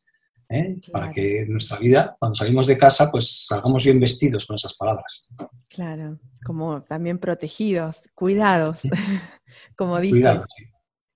¿eh? 0.49 0.77
para 0.91 1.11
que 1.11 1.41
en 1.41 1.51
nuestra 1.53 1.77
vida, 1.79 2.15
cuando 2.19 2.35
salimos 2.35 2.67
de 2.67 2.77
casa, 2.77 3.09
pues 3.11 3.47
salgamos 3.47 3.83
bien 3.83 3.99
vestidos 3.99 4.45
con 4.45 4.55
esas 4.55 4.75
palabras. 4.75 5.29
Claro, 5.69 6.19
como 6.45 6.83
también 6.83 7.17
protegidos, 7.19 7.97
cuidados, 8.13 8.81
como 9.75 9.99
dice. 9.99 10.41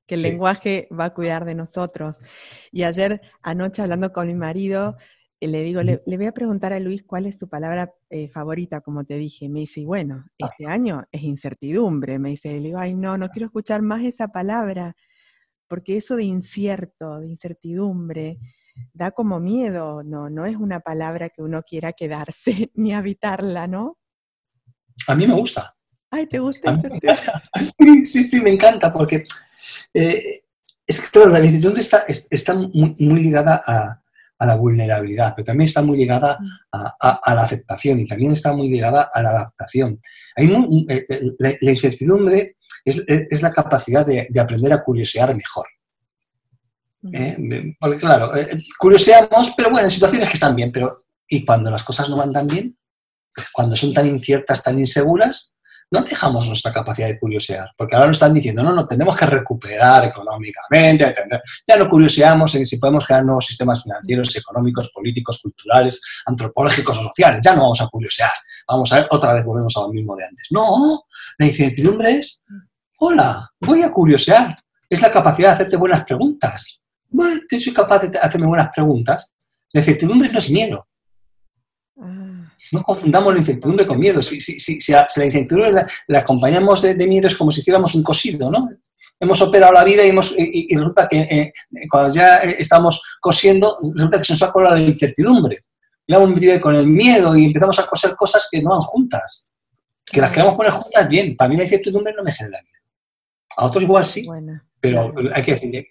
Que 0.10 0.16
el 0.16 0.24
lenguaje 0.24 0.88
va 0.92 1.06
a 1.06 1.14
cuidar 1.14 1.46
de 1.46 1.54
nosotros. 1.54 2.18
Y 2.72 2.82
ayer 2.82 3.22
anoche 3.44 3.84
hablando 3.84 4.12
con 4.12 4.26
mi 4.26 4.34
marido, 4.34 4.98
eh, 5.40 5.48
le 5.48 5.62
digo, 5.62 5.84
le, 5.84 6.02
voy 6.06 6.26
a 6.26 6.32
preguntar 6.32 6.74
a 6.74 6.80
Luis 6.80 7.04
cuál 7.04 7.28
es 7.28 7.38
su 7.38 7.48
palabra 7.48 7.94
eh, 8.10 8.28
favorita, 8.30 8.82
como 8.82 9.04
te 9.04 9.18
dije. 9.18 9.50
Me 9.50 9.60
dice, 9.60 9.86
bueno, 9.86 10.26
ah. 10.42 10.50
este 10.50 10.66
año 10.66 11.04
es 11.12 11.22
incertidumbre. 11.22 12.18
Me 12.18 12.30
dice, 12.30 12.52
le 12.52 12.60
digo, 12.60 12.80
ay, 12.80 12.96
no, 12.96 13.20
no 13.20 13.30
quiero 13.30 13.46
escuchar 13.46 13.84
más 13.84 14.04
esa 14.04 14.30
palabra, 14.30 14.96
porque 15.68 15.98
eso 15.98 16.16
de 16.16 16.24
incierto, 16.24 17.20
de 17.20 17.28
incertidumbre, 17.28 18.40
da 18.94 19.12
como 19.12 19.40
miedo, 19.40 20.04
no, 20.04 20.32
no 20.32 20.48
es 20.48 20.56
una 20.56 20.80
palabra 20.80 21.30
que 21.30 21.44
uno 21.44 21.62
quiera 21.62 21.94
quedarse 21.94 22.72
ni 22.74 22.94
habitarla, 22.94 23.68
¿no? 23.68 24.00
A 25.08 25.14
mí 25.14 25.28
me 25.28 25.36
gusta. 25.36 25.76
Ay, 26.10 26.26
¿te 26.26 26.40
gusta? 26.40 26.76
Sí, 27.78 28.06
sí, 28.06 28.24
sí, 28.24 28.42
me 28.42 28.50
encanta 28.50 28.92
porque 28.92 29.26
eh, 29.94 30.44
es 30.86 31.02
que 31.02 31.08
claro, 31.10 31.30
la 31.30 31.40
incertidumbre 31.40 31.82
está, 31.82 32.06
está 32.08 32.54
muy, 32.56 32.96
ligada 33.22 33.64
a, 33.66 34.02
la 34.46 34.56
vulnerabilidad, 34.56 35.34
pero 35.36 35.48
también 35.48 35.68
está 35.68 35.82
muy 35.82 35.98
ligada 35.98 36.38
mm. 36.40 36.48
a, 36.72 37.36
la 37.36 37.42
aceptación 37.42 38.00
y 38.00 38.08
también 38.08 38.32
está 38.32 38.54
muy 38.54 38.70
ligada 38.70 39.10
a 39.14 39.22
la 39.22 39.30
adaptación. 39.30 40.00
Hay 40.36 40.48
eh, 40.90 41.06
eh, 41.10 41.22
la, 41.38 41.72
incertidumbre 41.72 42.56
es, 42.86 43.42
la 43.42 43.52
capacidad 43.52 44.06
de, 44.06 44.28
de 44.30 44.40
aprender 44.40 44.72
a 44.74 44.84
curiosear 44.84 45.36
mejor. 45.36 45.68
¿eh? 47.14 47.76
porque 47.80 47.98
claro, 47.98 48.36
eh, 48.36 48.64
curioseamos, 48.78 49.54
pero 49.56 49.70
bueno, 49.70 49.88
en 49.88 49.92
situaciones 49.92 50.30
que 50.30 50.34
están 50.34 50.56
bien, 50.56 50.72
pero 50.72 51.06
¿y 51.28 51.46
cuando 51.46 51.72
las 51.72 51.84
cosas 51.84 52.10
no 52.10 52.18
van 52.18 52.34
tan 52.34 52.48
bien? 52.48 52.78
Cuando 53.54 53.76
son 53.76 53.94
tan 53.94 54.08
inciertas, 54.08 54.64
tan 54.64 54.80
inseguras, 54.80 55.56
no 55.92 56.02
dejamos 56.02 56.48
nuestra 56.48 56.72
capacidad 56.72 57.08
de 57.08 57.20
curiosear, 57.20 57.72
porque 57.76 57.96
ahora 57.96 58.08
nos 58.08 58.18
están 58.18 58.34
diciendo, 58.34 58.62
no, 58.62 58.74
no, 58.74 58.86
tenemos 58.86 59.16
que 59.18 59.26
recuperar 59.26 60.06
económicamente, 60.06 61.16
ya 61.68 61.78
no 61.78 61.90
curioseamos 61.90 62.54
en 62.56 62.66
si 62.66 62.78
podemos 62.78 63.06
crear 63.06 63.26
nuevos 63.26 63.46
sistemas 63.46 63.82
financieros, 63.82 64.36
económicos, 64.36 64.92
políticos, 64.92 65.40
culturales, 65.42 66.02
antropológicos 66.26 66.98
o 66.98 67.04
sociales, 67.04 67.42
ya 67.44 67.56
no 67.56 67.64
vamos 67.64 67.82
a 67.82 67.88
curiosear, 67.88 68.32
vamos 68.68 68.92
a 68.94 68.98
ver, 68.98 69.08
otra 69.10 69.34
vez 69.34 69.44
volvemos 69.44 69.76
a 69.78 69.82
lo 69.82 69.90
mismo 69.90 70.16
de 70.16 70.26
antes. 70.26 70.48
No, 70.52 71.06
la 71.38 71.46
incertidumbre 71.46 72.16
es, 72.16 72.42
hola, 73.00 73.50
voy 73.60 73.82
a 73.82 73.92
curiosear, 73.92 74.58
es 74.88 75.02
la 75.02 75.12
capacidad 75.12 75.50
de 75.50 75.54
hacerte 75.56 75.78
buenas 75.78 76.04
preguntas, 76.04 76.80
bueno, 77.12 77.42
soy 77.50 77.74
capaz 77.74 78.00
de 78.00 78.18
hacerme 78.20 78.48
buenas 78.48 78.70
preguntas. 78.74 79.34
La 79.74 79.82
incertidumbre 79.82 80.32
no 80.32 80.40
es 80.40 80.50
miedo. 80.50 80.88
Ah. 82.02 82.29
No 82.72 82.84
confundamos 82.84 83.34
la 83.34 83.40
incertidumbre 83.40 83.88
con 83.88 84.00
miedo. 84.00 84.22
Si, 84.22 84.38
la 84.92 85.26
incertidumbre 85.26 85.72
la, 86.08 86.20
acompañamos 86.20 86.82
de, 86.82 87.08
miedo 87.08 87.28
es 87.28 87.36
como 87.36 87.52
si 87.52 87.62
hiciéramos 87.62 87.96
un 87.96 88.04
cosido, 88.04 88.52
¿no? 88.52 88.70
Hemos 89.20 89.42
operado 89.42 89.74
la 89.74 89.84
vida 89.84 90.06
y, 90.06 90.10
hemos, 90.10 90.34
y, 90.38 90.74
resulta 90.76 91.08
que 91.08 91.20
eh, 91.20 91.54
cuando 91.90 92.14
ya 92.14 92.38
estamos 92.38 93.02
cosiendo, 93.20 93.78
resulta 93.94 94.18
que 94.18 94.26
se 94.26 94.34
nos 94.34 94.44
ha 94.44 94.52
colado 94.52 94.76
la 94.76 94.82
incertidumbre. 94.82 95.58
Le 96.08 96.16
hemos 96.16 96.30
metido 96.30 96.60
con 96.62 96.76
el 96.76 96.88
miedo 96.88 97.36
y 97.36 97.46
empezamos 97.46 97.78
a 97.80 97.86
coser 97.86 98.16
cosas 98.16 98.48
que 98.50 98.62
no 98.62 98.70
van 98.70 98.82
juntas. 98.82 99.52
Que 100.06 100.22
las 100.22 100.32
queremos 100.32 100.56
poner 100.56 100.72
juntas, 100.72 101.08
bien. 101.08 101.36
Para 101.36 101.50
mí 101.50 101.58
la 101.58 101.64
incertidumbre 101.64 102.14
no 102.16 102.24
me 102.24 102.32
genera 102.32 102.62
miedo. 102.64 102.80
A 103.58 103.66
otros 103.66 103.84
igual 103.84 104.06
sí. 104.06 104.28
Pero 104.80 105.14
hay 105.34 105.44
que 105.44 105.54
decir, 105.54 105.88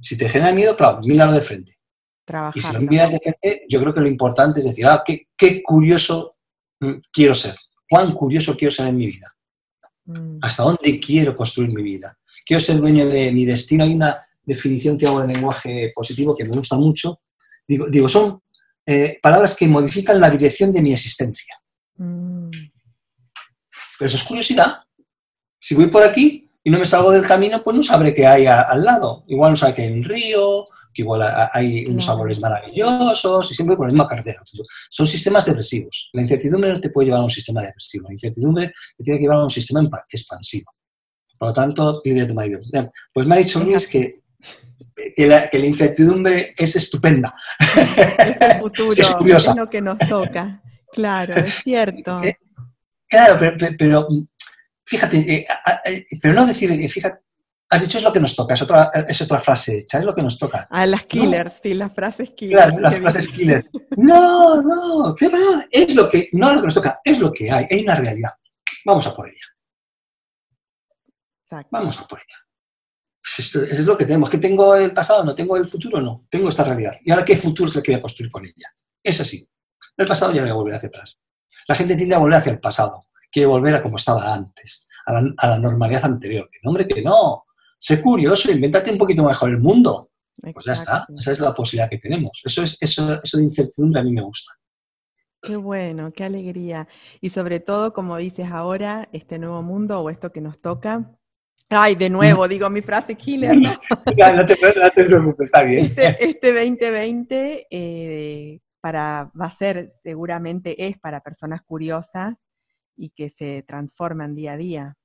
si 0.00 0.16
te 0.16 0.28
genera 0.28 0.52
miedo, 0.52 0.76
claro, 0.76 1.00
míralo 1.02 1.32
de 1.32 1.40
frente. 1.40 1.79
Y 2.54 2.60
si 2.60 2.72
lo 2.72 2.80
miras 2.82 3.12
de 3.12 3.18
frente, 3.18 3.64
yo 3.68 3.80
creo 3.80 3.94
que 3.94 4.00
lo 4.00 4.08
importante 4.08 4.60
es 4.60 4.66
decir, 4.66 4.86
ah, 4.86 5.02
qué, 5.04 5.62
curioso 5.62 6.32
mm, 6.80 6.92
quiero 7.12 7.34
ser, 7.34 7.54
cuán 7.88 8.12
curioso 8.14 8.56
quiero 8.56 8.70
ser 8.70 8.86
en 8.86 8.96
mi 8.96 9.06
vida, 9.06 9.34
mm. 10.04 10.38
hasta 10.42 10.62
dónde 10.62 11.00
quiero 11.00 11.36
construir 11.36 11.70
mi 11.70 11.82
vida. 11.82 12.16
Quiero 12.44 12.60
ser 12.60 12.78
dueño 12.78 13.06
de 13.06 13.30
mi 13.30 13.44
destino. 13.44 13.84
Hay 13.84 13.94
una 13.94 14.26
definición 14.42 14.98
que 14.98 15.06
hago 15.06 15.20
de 15.20 15.32
lenguaje 15.32 15.92
positivo 15.94 16.36
que 16.36 16.44
me 16.44 16.56
gusta 16.56 16.76
mucho. 16.76 17.20
Digo, 17.68 17.86
digo 17.88 18.08
son 18.08 18.42
eh, 18.86 19.18
palabras 19.22 19.54
que 19.54 19.68
modifican 19.68 20.20
la 20.20 20.30
dirección 20.30 20.72
de 20.72 20.82
mi 20.82 20.92
existencia. 20.92 21.54
Mm. 21.96 22.50
Pero 23.98 24.06
eso 24.06 24.16
es 24.16 24.24
curiosidad. 24.24 24.72
Si 25.60 25.74
voy 25.74 25.86
por 25.86 26.02
aquí, 26.02 26.50
y 26.62 26.70
no 26.70 26.78
me 26.78 26.86
salgo 26.86 27.10
del 27.10 27.26
camino, 27.26 27.62
pues 27.62 27.76
no 27.76 27.82
sabré 27.82 28.14
qué 28.14 28.26
hay 28.26 28.46
al 28.46 28.84
lado. 28.84 29.24
Igual 29.28 29.52
no 29.52 29.56
sabe 29.56 29.74
que 29.74 29.82
hay 29.82 29.92
un 29.92 30.04
río, 30.04 30.64
que 30.92 31.02
igual 31.02 31.22
hay 31.52 31.86
unos 31.86 32.04
sabores 32.04 32.40
maravillosos 32.40 33.50
y 33.50 33.54
siempre 33.54 33.76
por 33.76 33.86
la 33.86 33.92
misma 33.92 34.08
carretera. 34.08 34.42
Son 34.90 35.06
sistemas 35.06 35.46
depresivos. 35.46 36.10
La 36.12 36.22
incertidumbre 36.22 36.72
no 36.72 36.80
te 36.80 36.90
puede 36.90 37.06
llevar 37.06 37.20
a 37.20 37.24
un 37.24 37.30
sistema 37.30 37.62
depresivo. 37.62 38.08
La 38.08 38.14
incertidumbre 38.14 38.72
te 38.96 39.04
tiene 39.04 39.18
que 39.18 39.22
llevar 39.22 39.38
a 39.38 39.44
un 39.44 39.50
sistema 39.50 39.88
expansivo. 40.08 40.72
Por 41.38 41.48
lo 41.48 41.54
tanto, 41.54 42.00
dile 42.04 42.22
a 42.22 42.28
tu 42.28 42.34
marido. 42.34 42.60
Pues 43.12 43.26
me 43.26 43.34
ha 43.34 43.38
dicho 43.38 43.62
Luis 43.62 43.86
que, 43.86 44.20
que, 45.16 45.26
la, 45.26 45.48
incertidumbre 45.52 46.52
es 46.56 46.76
estupenda. 46.76 47.34
Es 47.58 47.98
el 47.98 48.60
futuro, 48.60 48.92
es, 48.96 49.10
curiosa. 49.14 49.50
es 49.52 49.56
lo 49.56 49.66
que 49.68 49.80
nos 49.80 49.98
toca. 49.98 50.62
Claro, 50.92 51.34
es 51.34 51.62
cierto. 51.62 52.22
Eh, 52.22 52.36
claro, 53.08 53.38
pero 53.78 54.08
fíjate, 54.84 55.18
eh, 55.18 55.46
eh, 55.86 56.04
pero 56.20 56.34
no 56.34 56.46
decir, 56.46 56.90
fíjate, 56.90 57.20
has 57.70 57.80
dicho 57.80 57.98
es 57.98 58.04
lo 58.04 58.12
que 58.12 58.20
nos 58.20 58.34
toca, 58.34 58.54
es 58.54 58.62
otra, 58.62 58.90
es 59.08 59.22
otra 59.22 59.40
frase 59.40 59.78
hecha, 59.78 59.98
es 59.98 60.04
lo 60.04 60.14
que 60.14 60.22
nos 60.22 60.38
toca. 60.38 60.66
Ah, 60.70 60.86
las 60.86 61.04
killers, 61.04 61.54
sí, 61.62 61.74
las 61.74 61.92
frases 61.92 62.30
killers. 62.32 62.64
Claro, 62.64 62.80
las 62.80 62.96
frases 62.96 63.28
killers. 63.28 63.66
No, 63.96 64.60
no, 64.60 65.14
¿qué 65.14 65.28
va? 65.28 65.66
Es 65.70 65.94
lo 65.94 66.08
que, 66.08 66.28
no 66.32 66.48
es 66.48 66.54
lo 66.56 66.60
que 66.60 66.66
nos 66.66 66.74
toca, 66.74 67.00
es 67.04 67.18
lo 67.18 67.32
que 67.32 67.50
hay, 67.50 67.66
hay 67.70 67.82
una 67.82 67.96
realidad. 67.96 68.30
Vamos 68.84 69.06
a 69.06 69.14
por 69.14 69.28
ella. 69.28 69.46
Vamos 71.70 71.98
a 71.98 72.06
por 72.06 72.18
ella. 72.18 72.38
Pues 73.22 73.38
esto, 73.40 73.62
es 73.62 73.84
lo 73.84 73.96
que 73.96 74.04
tenemos. 74.06 74.30
¿Que 74.30 74.38
tengo 74.38 74.74
el 74.74 74.92
pasado? 74.92 75.24
¿No 75.24 75.34
tengo 75.34 75.56
el 75.56 75.66
futuro? 75.66 76.00
No. 76.00 76.26
Tengo 76.30 76.48
esta 76.48 76.64
realidad. 76.64 76.92
¿Y 77.04 77.10
ahora 77.10 77.24
qué 77.24 77.36
futuro 77.36 77.68
es 77.68 77.76
el 77.76 77.82
que 77.82 77.92
voy 77.92 77.98
a 77.98 78.02
construir 78.02 78.30
con 78.30 78.44
ella? 78.44 78.72
Es 79.02 79.20
así. 79.20 79.48
El 79.96 80.06
pasado 80.06 80.32
ya 80.32 80.40
no 80.40 80.46
voy 80.46 80.52
a 80.52 80.54
volver 80.54 80.74
hacia 80.74 80.88
atrás. 80.88 81.20
La 81.68 81.74
gente 81.74 81.96
tiende 81.96 82.14
a 82.14 82.18
volver 82.18 82.38
hacia 82.38 82.52
el 82.52 82.60
pasado 82.60 83.06
quiere 83.30 83.46
volver 83.46 83.74
a 83.74 83.82
como 83.82 83.96
estaba 83.96 84.34
antes, 84.34 84.88
a 85.06 85.48
la, 85.48 85.58
normalidad 85.58 86.04
anterior. 86.04 86.48
Que 86.50 86.58
no, 86.62 86.70
hombre, 86.70 86.86
que 86.86 87.02
no. 87.02 87.44
Sé 87.80 88.02
curioso, 88.02 88.52
invéntate 88.52 88.92
un 88.92 88.98
poquito 88.98 89.24
mejor 89.24 89.50
el 89.50 89.58
mundo. 89.58 90.10
Pues 90.52 90.66
ya 90.66 90.72
está, 90.72 91.06
esa 91.16 91.32
es 91.32 91.40
la 91.40 91.54
posibilidad 91.54 91.88
que 91.88 91.98
tenemos. 91.98 92.42
Eso, 92.44 92.62
es, 92.62 92.76
eso, 92.80 93.18
eso 93.22 93.38
de 93.38 93.44
incertidumbre 93.44 94.00
a 94.00 94.04
mí 94.04 94.12
me 94.12 94.22
gusta. 94.22 94.52
Qué 95.40 95.56
bueno, 95.56 96.12
qué 96.12 96.24
alegría. 96.24 96.86
Y 97.22 97.30
sobre 97.30 97.60
todo, 97.60 97.94
como 97.94 98.18
dices 98.18 98.48
ahora, 98.50 99.08
este 99.12 99.38
nuevo 99.38 99.62
mundo 99.62 100.00
o 100.00 100.10
esto 100.10 100.30
que 100.30 100.42
nos 100.42 100.60
toca. 100.60 101.10
Ay, 101.70 101.94
de 101.94 102.10
nuevo, 102.10 102.46
digo 102.48 102.68
mi 102.68 102.82
frase 102.82 103.14
killer. 103.14 103.56
No, 103.56 103.70
no, 104.34 104.46
te, 104.46 104.56
preocupes, 105.04 105.46
está 105.46 105.62
bien. 105.62 105.86
Este, 105.86 106.52
2020 106.52 107.52
este 107.52 107.66
eh, 107.70 108.60
para, 108.82 109.30
va 109.40 109.46
a 109.46 109.50
ser, 109.50 109.92
seguramente 110.02 110.86
es 110.86 110.98
para 110.98 111.20
personas 111.20 111.62
curiosas, 111.62 112.34
y 113.00 113.10
que 113.10 113.30
se 113.30 113.62
transforman 113.62 114.34
día 114.34 114.52
a 114.52 114.56
día. 114.58 114.96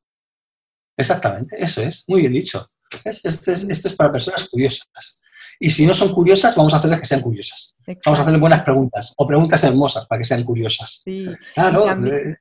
Exactamente, 0.97 1.55
eso 1.61 1.81
es, 1.81 2.05
muy 2.07 2.21
bien 2.21 2.33
dicho. 2.33 2.69
Esto 3.03 3.51
es, 3.51 3.95
para 3.95 4.11
personas 4.11 4.47
curiosas. 4.49 5.19
Y 5.59 5.69
si 5.69 5.85
no 5.85 5.93
son 5.93 6.13
curiosas, 6.13 6.55
vamos 6.55 6.73
a 6.73 6.77
hacerles 6.77 6.99
que 6.99 7.05
sean 7.05 7.21
curiosas. 7.21 7.75
Vamos 8.05 8.19
a 8.19 8.21
hacerles 8.21 8.41
buenas 8.41 8.63
preguntas 8.63 9.13
o 9.17 9.27
preguntas 9.27 9.63
hermosas 9.63 10.05
para 10.05 10.19
que 10.19 10.25
sean 10.25 10.43
curiosas. 10.43 11.01
Sí. 11.03 11.27
Claro. 11.53 11.89
Eh, 12.05 12.35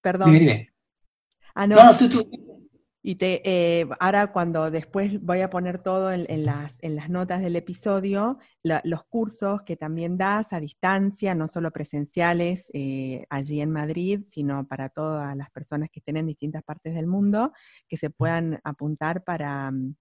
Perdón. 0.00 0.32
Dime, 0.32 0.38
dime. 0.40 0.72
Ah, 1.54 1.66
no. 1.66 1.76
no, 1.76 1.96
tú, 1.96 2.08
tú, 2.08 2.45
y 3.08 3.14
te, 3.14 3.40
eh, 3.44 3.86
ahora 4.00 4.32
cuando 4.32 4.68
después 4.68 5.22
voy 5.22 5.40
a 5.40 5.48
poner 5.48 5.78
todo 5.78 6.12
en, 6.12 6.44
las, 6.44 6.82
en 6.82 6.96
las, 6.96 7.08
notas 7.08 7.40
del 7.40 7.54
episodio, 7.54 8.40
los 8.64 9.04
cursos 9.04 9.62
que 9.62 9.76
también 9.76 10.18
das 10.18 10.52
a 10.52 10.58
distancia, 10.58 11.36
no 11.36 11.46
solo 11.46 11.70
presenciales 11.70 12.68
eh, 12.74 13.24
allí 13.30 13.60
en 13.60 13.70
Madrid, 13.70 14.24
sino 14.28 14.66
para 14.66 14.88
todas 14.88 15.36
las 15.36 15.52
personas 15.52 15.88
que 15.92 16.00
estén 16.00 16.16
en 16.16 16.26
distintas 16.26 16.64
partes 16.64 16.96
del 16.96 17.06
mundo, 17.06 17.52
que 17.86 17.96
se 17.96 18.10
puedan 18.10 18.58
apuntar 18.64 19.22
para 19.22 19.70
mm, 19.70 19.94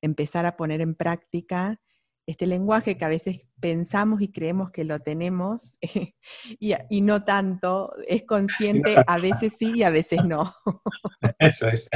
empezar 0.00 0.46
a 0.46 0.56
poner 0.56 0.80
en 0.80 0.94
práctica 0.94 1.78
este 2.24 2.46
lenguaje 2.46 2.96
que 2.96 3.04
a 3.04 3.08
veces 3.08 3.46
pensamos 3.60 4.22
y 4.22 4.32
creemos 4.32 4.70
que 4.70 4.84
lo 4.84 4.98
tenemos 5.00 5.76
y, 6.58 6.74
y, 6.88 7.00
no 7.02 7.22
tanto, 7.22 7.92
es 8.08 8.22
consciente, 8.26 8.96
a 9.06 9.18
veces 9.18 9.52
sí 9.58 9.74
y 9.74 9.82
a 9.82 9.90
veces 9.90 10.24
no. 10.24 10.54
Eso 11.38 11.68
es. 11.68 11.90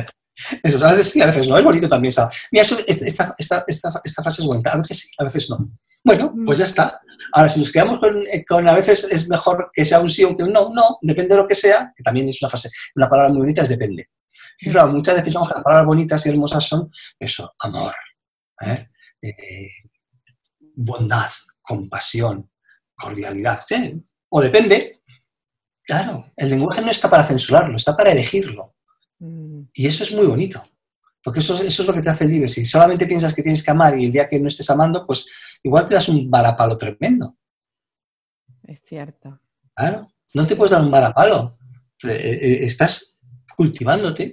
Eso, 0.63 0.85
a 0.85 0.93
veces 0.93 1.11
sí, 1.11 1.21
a 1.21 1.27
veces 1.27 1.49
no. 1.49 1.59
Es 1.59 1.65
bonito 1.65 1.89
también. 1.89 2.13
Mira, 2.51 2.65
esta, 2.65 3.35
esta, 3.39 3.65
esta, 3.67 4.23
frase 4.23 4.43
es 4.43 4.47
bonita. 4.47 4.73
A 4.73 4.77
veces 4.77 4.99
sí, 4.99 5.09
a 5.19 5.25
veces 5.25 5.51
no. 5.51 5.71
Bueno, 6.05 6.35
pues 6.47 6.59
ya 6.59 6.65
está. 6.65 7.01
Ahora, 7.33 7.49
si 7.49 7.61
nos 7.61 7.71
quedamos 7.71 8.01
eh, 8.33 8.45
con, 8.45 8.67
a 8.69 8.75
veces 8.75 9.05
es 9.11 9.29
mejor 9.29 9.71
que 9.73 9.85
sea 9.85 10.01
un 10.01 10.09
sí 10.09 10.25
o 10.25 10.37
que 10.37 10.43
un 10.43 10.53
no, 10.53 10.71
no, 10.73 10.99
depende 11.03 11.35
de 11.35 11.43
lo 11.43 11.49
que 11.49 11.55
sea, 11.55 11.93
que 11.95 12.03
también 12.03 12.29
es 12.29 12.41
una 12.41 12.49
frase, 12.49 12.71
una 12.97 13.09
palabra 13.09 13.31
muy 13.31 13.43
bonita, 13.43 13.63
es 13.63 13.69
depende. 13.69 14.09
Y 14.59 14.71
claro, 14.71 14.93
muchas 14.93 15.15
veces 15.15 15.25
pensamos 15.25 15.49
que 15.49 15.55
las 15.55 15.65
palabras 15.65 15.87
bonitas 15.87 16.25
y 16.25 16.29
hermosas 16.31 16.65
son 16.65 16.91
eso, 17.19 17.55
amor, 17.59 17.95
¿eh? 18.63 18.89
Eh, 19.23 19.71
bondad, 20.75 21.31
compasión, 21.61 22.51
cordialidad. 22.95 23.65
O 24.31 24.41
depende. 24.41 25.01
Claro, 25.83 26.33
el 26.37 26.51
lenguaje 26.51 26.83
no 26.83 26.91
está 26.91 27.11
para 27.11 27.25
censurarlo, 27.25 27.77
está 27.77 27.97
para 27.97 28.13
elegirlo. 28.13 28.77
Mm. 29.21 29.63
Y 29.73 29.87
eso 29.87 30.03
es 30.03 30.13
muy 30.13 30.27
bonito. 30.27 30.61
Porque 31.23 31.41
eso, 31.41 31.55
eso, 31.63 31.83
es 31.83 31.87
lo 31.87 31.95
que 31.95 32.03
te 32.03 32.11
hace 32.11 32.27
libre. 32.27 32.49
Si 32.49 32.65
solamente 32.65 33.07
piensas 33.07 33.35
que 33.35 33.43
tienes 33.43 33.63
que 33.63 33.71
amar 33.71 33.99
y 33.99 34.07
el 34.07 34.13
día 34.13 34.29
que 34.29 34.41
no 34.41 34.49
estés 34.49 34.69
amando, 34.71 35.07
pues 35.07 35.27
igual 35.63 35.87
te 35.87 35.95
das 35.95 36.09
un 36.09 36.31
varapalo 36.31 36.77
tremendo. 36.77 37.37
Es 38.65 38.81
cierto. 38.85 39.39
Claro, 39.75 40.09
no 40.35 40.47
te 40.47 40.57
puedes 40.57 40.73
dar 40.73 40.83
un 40.83 40.91
varapalo. 40.91 41.59
Eh, 42.05 42.39
eh, 42.43 42.59
estás 42.65 43.15
cultivándote. 43.55 44.31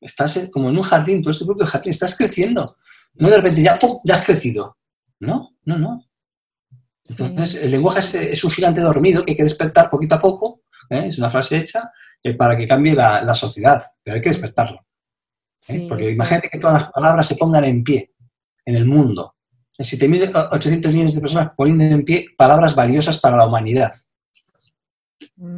Estás 0.00 0.48
como 0.52 0.68
en 0.68 0.76
un 0.76 0.82
jardín, 0.82 1.22
tú 1.22 1.30
eres 1.30 1.38
tu 1.38 1.46
propio 1.46 1.66
jardín, 1.66 1.90
estás 1.90 2.14
creciendo. 2.14 2.76
No 3.14 3.30
de 3.30 3.36
repente 3.36 3.62
ya, 3.62 3.78
ya 4.04 4.16
has 4.16 4.24
crecido. 4.24 4.76
No, 5.20 5.56
no, 5.64 5.78
no. 5.78 6.06
Entonces, 7.08 7.54
el 7.62 7.70
lenguaje 7.70 8.32
es, 8.32 8.44
un 8.44 8.50
gigante 8.50 8.80
dormido 8.80 9.24
que 9.24 9.32
hay 9.32 9.36
que 9.36 9.44
despertar 9.44 9.88
poquito 9.88 10.14
a 10.14 10.20
poco. 10.20 10.62
¿eh? 10.90 11.06
Es 11.06 11.18
una 11.18 11.30
frase 11.30 11.58
hecha 11.58 11.90
para 12.32 12.56
que 12.56 12.66
cambie 12.66 12.94
la, 12.94 13.22
la 13.22 13.34
sociedad, 13.34 13.82
pero 14.02 14.16
hay 14.16 14.22
que 14.22 14.30
despertarlo. 14.30 14.80
¿eh? 15.68 15.86
Porque 15.88 16.10
imagínate 16.10 16.48
que 16.48 16.58
todas 16.58 16.82
las 16.82 16.92
palabras 16.92 17.28
se 17.28 17.36
pongan 17.36 17.64
en 17.64 17.84
pie 17.84 18.12
en 18.64 18.74
el 18.74 18.86
mundo. 18.86 19.36
7.800 19.78 20.92
millones 20.92 21.14
de 21.14 21.20
personas 21.20 21.52
poniendo 21.56 21.84
en 21.84 22.04
pie 22.04 22.26
palabras 22.36 22.74
valiosas 22.74 23.18
para 23.18 23.36
la 23.36 23.46
humanidad. 23.46 23.92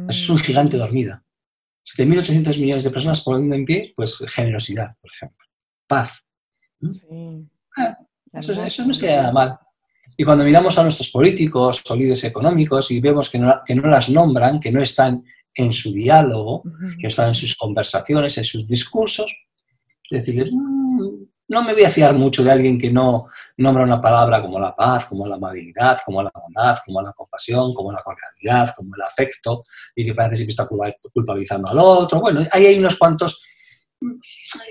es 0.09 0.29
un 0.29 0.37
gigante 0.39 0.77
dormido. 0.77 1.21
7.800 1.85 2.59
millones 2.59 2.83
de 2.83 2.89
personas 2.89 3.21
poniendo 3.21 3.55
en 3.55 3.63
pie, 3.63 3.93
pues 3.95 4.23
generosidad, 4.27 4.95
por 4.99 5.11
ejemplo. 5.13 5.45
Paz. 5.87 6.21
¿Mm? 6.81 7.43
Ah, 7.77 7.97
eso, 8.33 8.51
eso, 8.51 8.85
no 8.85 8.93
sería 8.93 9.31
mal. 9.31 9.57
Y 10.17 10.23
cuando 10.23 10.43
miramos 10.43 10.77
a 10.77 10.83
nuestros 10.83 11.09
políticos 11.09 11.83
o 11.87 11.95
líderes 11.95 12.23
económicos 12.23 12.89
y 12.91 12.99
vemos 12.99 13.29
que 13.29 13.37
no, 13.37 13.61
que 13.63 13.75
no 13.75 13.87
las 13.87 14.09
nombran, 14.09 14.59
que 14.59 14.71
no 14.71 14.81
están 14.81 15.23
en 15.57 15.71
su 15.71 15.91
diálogo, 15.91 16.63
que 16.63 17.03
no 17.03 17.07
están 17.07 17.29
en 17.29 17.35
sus 17.35 17.55
conversaciones, 17.55 18.37
en 18.37 18.43
sus 18.43 18.67
discursos, 18.67 19.35
decirles, 20.09 20.51
mm, 20.51 21.27
no 21.49 21.63
me 21.63 21.73
voy 21.73 21.83
a 21.83 21.89
fiar 21.89 22.13
mucho 22.13 22.43
de 22.43 22.51
alguien 22.51 22.77
que 22.77 22.91
no 22.91 23.27
nombra 23.57 23.83
una 23.83 24.01
palabra 24.01 24.41
como 24.41 24.59
la 24.59 24.75
paz, 24.75 25.05
como 25.05 25.25
la 25.27 25.35
amabilidad, 25.35 25.99
como 26.05 26.21
la 26.21 26.31
bondad, 26.33 26.77
como 26.85 27.01
la 27.01 27.13
compasión, 27.13 27.73
como 27.73 27.91
la 27.91 28.01
cordialidad, 28.01 28.73
como 28.75 28.93
el 28.95 29.01
afecto, 29.01 29.63
y 29.95 30.05
que 30.05 30.13
parece 30.13 30.35
siempre 30.37 30.51
está 30.51 30.67
culpabilizando 31.13 31.69
al 31.69 31.79
otro. 31.79 32.19
Bueno, 32.19 32.43
ahí 32.51 32.65
hay 32.65 32.77
unos 32.77 32.97
cuantos, 32.97 33.39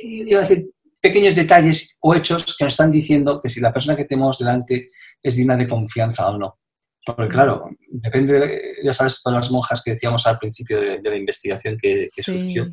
iba 0.02 0.40
a 0.40 0.42
decir, 0.42 0.70
pequeños 1.00 1.34
detalles 1.34 1.96
o 2.00 2.14
hechos 2.14 2.56
que 2.56 2.64
nos 2.64 2.74
están 2.74 2.90
diciendo 2.90 3.40
que 3.40 3.48
si 3.48 3.60
la 3.60 3.72
persona 3.72 3.96
que 3.96 4.04
tenemos 4.04 4.38
delante 4.38 4.88
es 5.22 5.36
digna 5.36 5.56
de 5.56 5.68
confianza 5.68 6.28
o 6.28 6.38
no. 6.38 6.58
Porque 7.06 7.28
claro, 7.28 7.70
depende, 7.88 8.74
ya 8.86 8.92
sabes, 8.92 9.22
todas 9.22 9.38
las 9.40 9.50
monjas 9.50 9.82
que 9.82 9.92
decíamos 9.92 10.26
al 10.26 10.38
principio 10.38 10.80
de, 10.80 11.00
la 11.02 11.16
investigación 11.16 11.76
que, 11.76 12.08
surgió, 12.22 12.66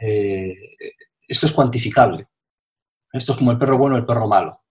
eh, 0.00 0.54
esto 1.26 1.46
es 1.46 1.52
cuantificable. 1.52 2.24
Esto 3.12 3.32
es 3.32 3.38
como 3.38 3.50
el 3.52 3.58
perro 3.58 3.78
bueno 3.78 3.96
y 3.96 4.00
el 4.00 4.04
perro 4.04 4.28
malo. 4.28 4.62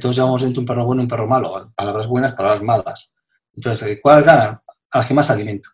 Todos 0.00 0.16
llamamos 0.16 0.42
dentro 0.42 0.60
un 0.60 0.66
perro 0.66 0.84
bueno 0.84 1.02
y 1.02 1.04
un 1.04 1.08
perro 1.08 1.26
malo. 1.26 1.72
Palabras 1.74 2.06
buenas, 2.06 2.34
palabras 2.34 2.62
malas. 2.62 3.14
Entonces, 3.54 3.88
eh, 3.88 4.00
¿cuál 4.00 4.22
gana? 4.22 4.62
Al 4.90 5.06
que 5.06 5.14
más 5.14 5.30
alimento. 5.30 5.70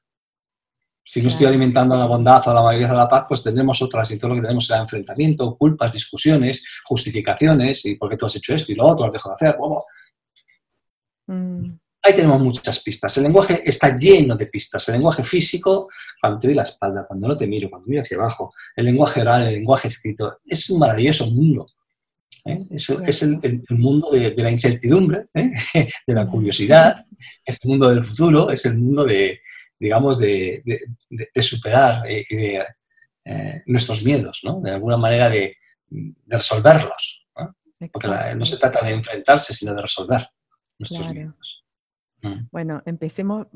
Si 1.04 1.22
no 1.22 1.28
estoy 1.28 1.46
alimentando 1.46 1.96
la 1.96 2.06
bondad 2.06 2.46
o 2.46 2.52
la 2.52 2.60
amabilidad 2.60 2.94
o 2.94 2.98
la 2.98 3.08
paz, 3.08 3.24
pues 3.28 3.42
tendremos 3.42 3.80
otras 3.80 4.10
y 4.10 4.18
todo 4.18 4.30
lo 4.30 4.34
que 4.36 4.42
tenemos 4.42 4.66
será 4.66 4.80
enfrentamiento, 4.80 5.56
culpas, 5.56 5.92
discusiones, 5.92 6.64
justificaciones 6.84 7.84
y 7.86 7.96
por 7.96 8.10
qué 8.10 8.16
tú 8.16 8.26
has 8.26 8.36
hecho 8.36 8.54
esto 8.54 8.72
y 8.72 8.74
lo 8.74 8.86
otro, 8.86 9.06
has 9.06 9.12
dejado 9.12 9.34
de 9.40 9.46
hacer. 9.46 9.58
Mm. 11.26 11.78
Ahí 12.08 12.14
tenemos 12.14 12.40
muchas 12.40 12.80
pistas. 12.80 13.14
El 13.18 13.24
lenguaje 13.24 13.60
está 13.66 13.94
lleno 13.94 14.34
de 14.34 14.46
pistas. 14.46 14.88
El 14.88 14.94
lenguaje 14.94 15.22
físico, 15.22 15.90
cuando 16.18 16.38
te 16.38 16.46
doy 16.46 16.56
la 16.56 16.62
espalda, 16.62 17.04
cuando 17.06 17.28
no 17.28 17.36
te 17.36 17.46
miro, 17.46 17.68
cuando 17.68 17.86
miro 17.86 18.00
hacia 18.00 18.16
abajo, 18.16 18.50
el 18.74 18.86
lenguaje 18.86 19.20
oral, 19.20 19.46
el 19.46 19.54
lenguaje 19.56 19.88
escrito, 19.88 20.38
es 20.46 20.70
un 20.70 20.78
maravilloso 20.78 21.26
mundo. 21.26 21.66
¿eh? 22.46 22.64
Es, 22.70 23.22
el, 23.22 23.62
mundo 23.68 24.10
de, 24.10 24.34
la 24.38 24.50
incertidumbre, 24.50 25.26
¿eh? 25.34 25.52
de 26.06 26.14
la 26.14 26.26
curiosidad, 26.26 27.04
es 27.44 27.58
el 27.62 27.68
mundo 27.68 27.90
del 27.90 28.02
futuro, 28.02 28.50
es 28.50 28.64
el 28.64 28.78
mundo 28.78 29.04
de, 29.04 29.42
digamos, 29.78 30.18
de, 30.18 30.62
superar 31.42 32.04
eh, 32.08 32.64
nuestros 33.66 34.02
miedos, 34.02 34.40
¿no? 34.44 34.62
de 34.62 34.70
alguna 34.70 34.96
manera 34.96 35.28
de, 35.28 35.58
resolverlos. 36.26 37.26
Porque 37.92 38.08
no 38.34 38.46
se 38.46 38.56
trata 38.56 38.82
de 38.82 38.92
enfrentarse, 38.92 39.52
sino 39.52 39.74
de 39.74 39.82
resolver 39.82 40.26
nuestros 40.78 41.12
miedos. 41.12 41.67
Mm. 42.22 42.48
Bueno, 42.50 42.82
empecemos, 42.86 43.46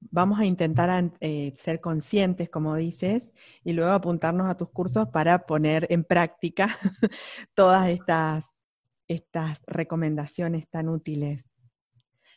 vamos 0.00 0.38
a 0.38 0.44
intentar 0.44 1.12
eh, 1.20 1.52
ser 1.56 1.80
conscientes, 1.80 2.48
como 2.50 2.76
dices, 2.76 3.30
y 3.64 3.72
luego 3.72 3.92
apuntarnos 3.92 4.48
a 4.48 4.56
tus 4.56 4.70
cursos 4.70 5.08
para 5.08 5.46
poner 5.46 5.86
en 5.90 6.04
práctica 6.04 6.76
todas 7.54 7.88
estas, 7.88 8.44
estas 9.08 9.60
recomendaciones 9.66 10.68
tan 10.68 10.88
útiles. 10.88 11.48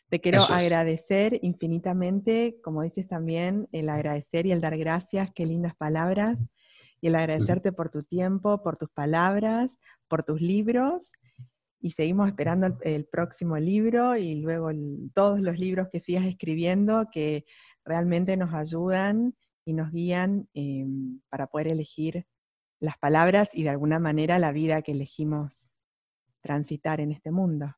Te 0.08 0.20
quiero 0.20 0.42
agradecer 0.42 1.40
infinitamente, 1.42 2.60
como 2.62 2.82
dices 2.82 3.08
también, 3.08 3.68
el 3.72 3.88
agradecer 3.88 4.46
y 4.46 4.52
el 4.52 4.60
dar 4.60 4.78
gracias, 4.78 5.30
qué 5.34 5.46
lindas 5.46 5.74
palabras, 5.74 6.38
y 7.00 7.08
el 7.08 7.16
agradecerte 7.16 7.72
por 7.72 7.90
tu 7.90 8.02
tiempo, 8.02 8.62
por 8.62 8.76
tus 8.76 8.88
palabras, 8.88 9.76
por 10.06 10.22
tus 10.22 10.40
libros 10.40 11.10
y 11.80 11.90
seguimos 11.90 12.28
esperando 12.28 12.78
el, 12.82 13.06
próximo 13.06 13.56
libro 13.56 14.16
y 14.16 14.40
luego 14.40 14.70
todos 15.14 15.40
los 15.40 15.58
libros 15.58 15.88
que 15.90 16.00
sigas 16.00 16.24
escribiendo 16.24 17.08
que 17.12 17.44
realmente 17.84 18.36
nos 18.36 18.52
ayudan 18.54 19.36
y 19.64 19.72
nos 19.72 19.92
guían 19.92 20.48
em, 20.54 21.20
para 21.28 21.46
poder 21.46 21.68
elegir 21.68 22.26
las 22.80 22.96
palabras 22.98 23.48
y 23.52 23.62
de 23.62 23.70
alguna 23.70 23.98
manera 23.98 24.38
la 24.38 24.52
vida 24.52 24.82
que 24.82 24.92
elegimos 24.92 25.68
transitar 26.40 27.00
en 27.00 27.12
este 27.12 27.30
mundo. 27.30 27.74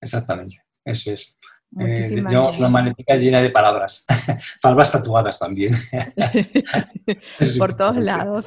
Exactamente, 0.00 0.62
eso 0.84 1.12
es. 1.12 1.36
Eh, 1.80 2.10
llevamos 2.10 2.58
una 2.58 2.68
maletica 2.68 3.16
llena 3.16 3.40
de 3.40 3.48
palabras, 3.48 4.04
palabras 4.62 4.92
tatuadas 4.92 5.38
también. 5.38 5.74
Por 7.58 7.76
todos 7.76 7.96
lados. 7.96 8.46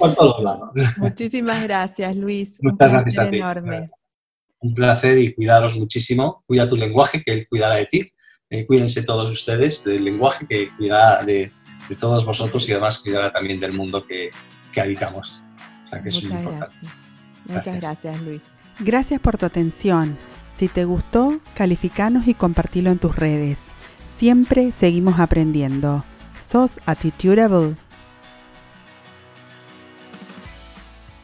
Por 0.00 0.14
todos 0.14 0.42
lados. 0.42 0.70
Muchísimas 0.96 1.62
gracias, 1.62 2.16
Luis. 2.16 2.52
Muchas 2.60 2.90
gracias 2.90 3.18
a 3.18 3.30
ti. 3.30 3.36
Enorme. 3.36 3.90
Un 4.60 4.74
placer 4.74 5.18
y 5.18 5.34
cuidaros 5.34 5.76
muchísimo. 5.76 6.42
Cuida 6.46 6.68
tu 6.68 6.76
lenguaje, 6.76 7.22
que 7.22 7.32
él 7.32 7.46
cuidará 7.48 7.76
de 7.76 7.86
ti. 7.86 8.12
Eh, 8.48 8.66
cuídense 8.66 9.02
todos 9.02 9.30
ustedes 9.30 9.84
del 9.84 10.04
lenguaje, 10.04 10.46
que 10.46 10.70
cuidará 10.76 11.22
de, 11.22 11.52
todos 11.98 12.24
vosotros 12.24 12.68
y 12.68 12.72
además 12.72 12.98
cuidará 12.98 13.30
también 13.30 13.60
del 13.60 13.72
mundo 13.72 14.06
que, 14.06 14.30
habitamos. 14.80 15.42
O 15.84 15.88
sea, 15.88 16.02
que 16.02 16.08
es 16.08 16.24
muy 16.24 16.32
importante. 16.32 16.74
Muchas 17.46 17.80
gracias, 17.80 18.22
Luis. 18.22 18.42
Gracias 18.78 19.20
por 19.20 19.36
tu 19.36 19.44
atención. 19.44 20.16
Si 20.54 20.68
te 20.68 20.84
gustó, 20.84 21.40
calificanos 21.54 22.26
y 22.26 22.34
compartilo 22.34 22.90
en 22.90 22.98
tus 22.98 23.14
redes. 23.14 23.58
Siempre 24.18 24.72
seguimos 24.72 25.20
aprendiendo. 25.20 26.04
Sos 26.38 26.80
attitudeable 26.86 27.76